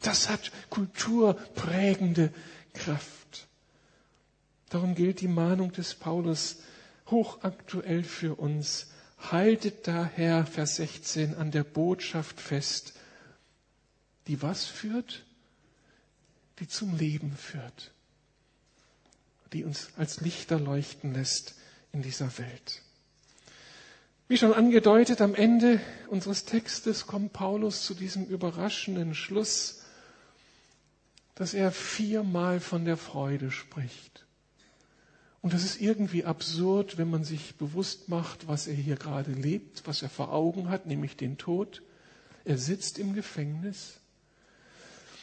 Das 0.00 0.30
hat 0.30 0.50
kulturprägende 0.70 2.32
Kraft. 2.72 3.46
Darum 4.70 4.94
gilt 4.94 5.20
die 5.20 5.28
Mahnung 5.28 5.72
des 5.72 5.94
Paulus 5.94 6.56
hochaktuell 7.10 8.02
für 8.02 8.36
uns. 8.36 8.86
Haltet 9.18 9.86
daher, 9.88 10.46
Vers 10.46 10.76
16, 10.76 11.34
an 11.34 11.50
der 11.50 11.64
Botschaft 11.64 12.40
fest, 12.40 12.94
die 14.26 14.40
was 14.40 14.64
führt? 14.64 15.26
Die 16.60 16.66
zum 16.66 16.96
Leben 16.96 17.36
führt, 17.36 17.92
die 19.52 19.64
uns 19.64 19.88
als 19.98 20.22
Lichter 20.22 20.58
leuchten 20.58 21.12
lässt 21.12 21.56
in 21.92 22.00
dieser 22.00 22.38
Welt. 22.38 22.83
Wie 24.26 24.38
schon 24.38 24.54
angedeutet, 24.54 25.20
am 25.20 25.34
Ende 25.34 25.80
unseres 26.08 26.46
Textes 26.46 27.06
kommt 27.06 27.34
Paulus 27.34 27.82
zu 27.84 27.92
diesem 27.92 28.24
überraschenden 28.24 29.14
Schluss, 29.14 29.82
dass 31.34 31.52
er 31.52 31.70
viermal 31.72 32.60
von 32.60 32.86
der 32.86 32.96
Freude 32.96 33.50
spricht. 33.50 34.24
Und 35.42 35.52
das 35.52 35.62
ist 35.62 35.78
irgendwie 35.78 36.24
absurd, 36.24 36.96
wenn 36.96 37.10
man 37.10 37.22
sich 37.22 37.56
bewusst 37.56 38.08
macht, 38.08 38.48
was 38.48 38.66
er 38.66 38.72
hier 38.72 38.96
gerade 38.96 39.32
lebt, 39.32 39.86
was 39.86 40.00
er 40.00 40.08
vor 40.08 40.32
Augen 40.32 40.70
hat, 40.70 40.86
nämlich 40.86 41.18
den 41.18 41.36
Tod. 41.36 41.82
Er 42.46 42.56
sitzt 42.56 42.98
im 42.98 43.12
Gefängnis. 43.12 43.98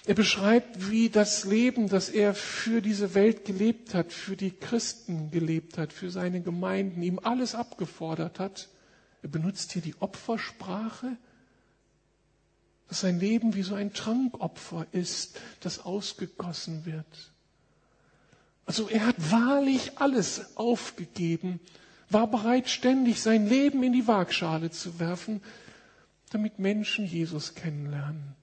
Er 0.06 0.14
beschreibt, 0.14 0.92
wie 0.92 1.10
das 1.10 1.46
Leben, 1.46 1.90
das 1.90 2.10
er 2.10 2.36
für 2.36 2.84
diese 2.84 3.16
Welt 3.16 3.46
gelebt 3.46 3.96
hat, 3.96 4.14
für 4.14 4.38
die 4.38 4.52
Christen 4.52 5.32
gelebt 5.32 5.80
hat, 5.80 5.92
für 5.92 6.12
seine 6.12 6.42
Gemeinden, 6.42 7.02
ihm 7.02 7.18
alles 7.18 7.56
abgefordert 7.56 8.38
hat. 8.38 8.70
Er 9.22 9.30
benutzt 9.30 9.72
hier 9.72 9.82
die 9.82 9.96
Opfersprache, 10.00 11.18
dass 12.88 13.02
sein 13.02 13.20
Leben 13.20 13.56
wie 13.56 13.64
so 13.64 13.76
ein 13.76 13.94
Trankopfer 13.94 14.86
ist, 14.92 15.40
das 15.62 15.80
ausgegossen 15.80 16.86
wird. 16.86 17.32
Also 18.66 18.90
er 18.90 19.06
hat 19.06 19.32
wahrlich 19.32 19.98
alles 19.98 20.58
aufgegeben, 20.58 21.60
war 22.10 22.28
bereit, 22.28 22.70
ständig 22.70 23.22
sein 23.22 23.48
Leben 23.48 23.84
in 23.84 23.94
die 23.94 24.08
Waagschale 24.08 24.72
zu 24.72 25.00
werfen, 25.00 25.42
damit 26.32 26.60
Menschen 26.60 27.06
Jesus 27.06 27.56
kennenlernen. 27.56 28.36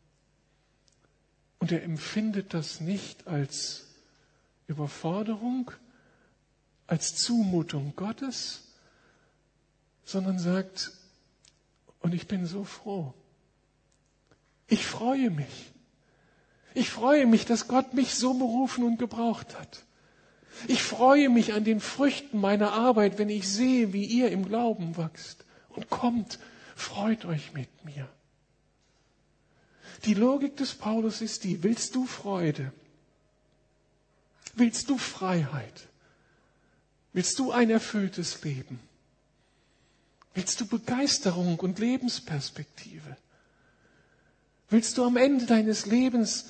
Und 1.59 1.73
er 1.73 1.83
empfindet 1.83 2.55
das 2.55 2.81
nicht 2.81 3.27
als 3.27 3.87
Überforderung, 4.67 5.71
als 6.87 7.17
Zumutung 7.17 7.95
Gottes, 7.97 8.68
sondern 10.09 10.39
sagt, 10.39 10.91
und 12.01 12.15
ich 12.15 12.27
bin 12.29 12.47
so 12.47 12.65
froh. 12.65 13.13
Ich 14.67 14.87
freue 14.87 15.31
mich. 15.31 15.71
Ich 16.73 16.89
freue 16.89 17.27
mich, 17.27 17.45
dass 17.45 17.69
Gott 17.69 17.93
mich 17.93 18.15
so 18.15 18.33
berufen 18.33 18.85
und 18.85 18.99
gebraucht 18.99 19.59
hat. 19.59 19.85
Ich 20.67 20.83
freue 20.83 21.29
mich 21.29 21.53
an 21.53 21.65
den 21.65 21.81
Früchten 21.81 22.41
meiner 22.41 22.73
Arbeit, 22.73 23.19
wenn 23.19 23.29
ich 23.29 23.47
sehe, 23.49 23.93
wie 23.93 24.07
ihr 24.07 24.31
im 24.31 24.47
Glauben 24.47 24.97
wächst. 24.97 25.45
Und 25.69 25.91
kommt, 25.91 26.39
freut 26.75 27.27
euch 27.27 27.53
mit 27.53 27.69
mir. 27.85 28.09
Die 30.07 30.15
Logik 30.15 30.57
des 30.57 30.73
Paulus 30.73 31.21
ist 31.21 31.45
die, 31.45 31.63
willst 31.63 31.95
du 31.95 32.07
Freude? 32.07 32.73
Willst 34.55 34.89
du 34.89 34.97
Freiheit? 34.97 35.89
Willst 37.13 37.39
du 37.39 37.53
ein 37.53 37.69
erfülltes 37.69 38.43
Leben? 38.43 38.88
Willst 40.39 40.61
du 40.61 40.67
Begeisterung 40.67 41.59
und 41.59 41.81
Lebensperspektive? 41.81 43.17
Willst 44.71 44.97
du 44.97 45.05
am 45.05 45.17
Ende 45.17 45.47
deines 45.47 45.87
Lebens 45.87 46.47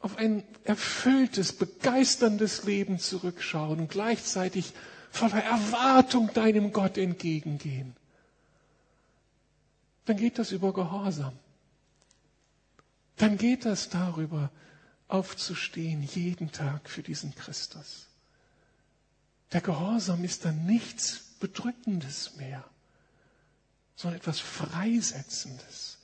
auf 0.00 0.16
ein 0.18 0.42
erfülltes, 0.64 1.52
begeisterndes 1.52 2.64
Leben 2.64 2.98
zurückschauen 2.98 3.78
und 3.78 3.88
gleichzeitig 3.88 4.72
voller 5.12 5.44
Erwartung 5.44 6.32
deinem 6.34 6.72
Gott 6.72 6.98
entgegengehen? 6.98 7.94
Dann 10.06 10.16
geht 10.16 10.38
das 10.38 10.50
über 10.50 10.72
Gehorsam 10.72 11.38
dann 13.16 13.38
geht 13.38 13.64
das 13.64 13.88
darüber, 13.90 14.50
aufzustehen 15.08 16.02
jeden 16.02 16.50
Tag 16.50 16.88
für 16.90 17.02
diesen 17.02 17.34
Christus. 17.34 18.08
Der 19.52 19.60
Gehorsam 19.60 20.24
ist 20.24 20.44
dann 20.44 20.66
nichts 20.66 21.33
Bedrückendes 21.44 22.36
mehr, 22.36 22.64
sondern 23.96 24.18
etwas 24.18 24.40
Freisetzendes. 24.40 25.98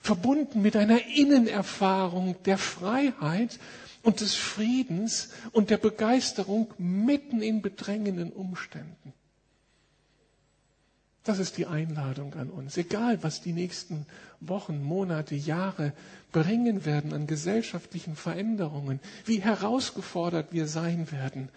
Verbunden 0.00 0.62
mit 0.62 0.76
einer 0.76 1.04
Innenerfahrung 1.06 2.40
der 2.44 2.56
Freiheit 2.56 3.58
und 4.04 4.20
des 4.20 4.36
Friedens 4.36 5.30
und 5.50 5.70
der 5.70 5.78
Begeisterung 5.78 6.72
mitten 6.78 7.42
in 7.42 7.62
bedrängenden 7.62 8.32
Umständen. 8.32 9.12
Das 11.24 11.40
ist 11.40 11.56
die 11.58 11.66
Einladung 11.66 12.34
an 12.34 12.48
uns. 12.48 12.76
Egal, 12.76 13.20
was 13.24 13.40
die 13.42 13.52
nächsten 13.52 14.06
Wochen, 14.38 14.84
Monate, 14.84 15.34
Jahre 15.34 15.92
bringen 16.30 16.84
werden 16.84 17.12
an 17.12 17.26
gesellschaftlichen 17.26 18.14
Veränderungen, 18.14 19.00
wie 19.24 19.42
herausgefordert 19.42 20.52
wir 20.52 20.68
sein 20.68 21.10
werden. 21.10 21.48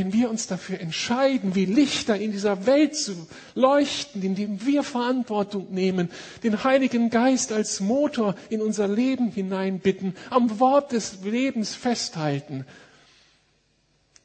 Wenn 0.00 0.14
wir 0.14 0.30
uns 0.30 0.46
dafür 0.46 0.80
entscheiden, 0.80 1.54
wie 1.54 1.66
Lichter 1.66 2.16
in 2.16 2.32
dieser 2.32 2.64
Welt 2.64 2.96
zu 2.96 3.28
leuchten, 3.54 4.22
indem 4.22 4.64
wir 4.64 4.82
Verantwortung 4.82 5.74
nehmen, 5.74 6.08
den 6.42 6.64
Heiligen 6.64 7.10
Geist 7.10 7.52
als 7.52 7.80
Motor 7.80 8.34
in 8.48 8.62
unser 8.62 8.88
Leben 8.88 9.30
hineinbitten, 9.30 10.16
am 10.30 10.58
Wort 10.58 10.92
des 10.92 11.18
Lebens 11.22 11.74
festhalten, 11.74 12.64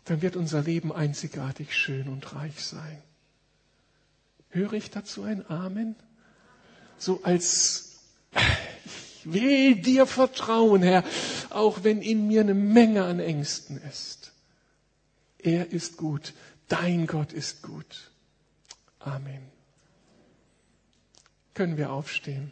dann 0.06 0.22
wird 0.22 0.38
unser 0.38 0.62
Leben 0.62 0.94
einzigartig 0.94 1.76
schön 1.76 2.08
und 2.08 2.34
reich 2.34 2.64
sein. 2.64 2.98
Höre 4.52 4.72
ich 4.72 4.92
dazu 4.92 5.24
ein 5.24 5.44
Amen? 5.50 5.96
So 6.98 7.20
als, 7.24 8.00
ich 8.34 9.34
will 9.34 9.76
dir 9.76 10.06
vertrauen, 10.06 10.84
Herr, 10.84 11.04
auch 11.50 11.84
wenn 11.84 12.02
in 12.02 12.30
mir 12.30 12.40
eine 12.40 12.54
Menge 12.54 13.04
an 13.04 13.20
Ängsten 13.20 13.82
ist. 13.92 14.25
Er 15.46 15.72
ist 15.72 15.98
gut, 15.98 16.34
dein 16.68 17.06
Gott 17.06 17.32
ist 17.32 17.62
gut. 17.62 18.10
Amen. 18.98 19.44
Können 21.54 21.78
wir 21.78 21.92
aufstehen? 21.92 22.52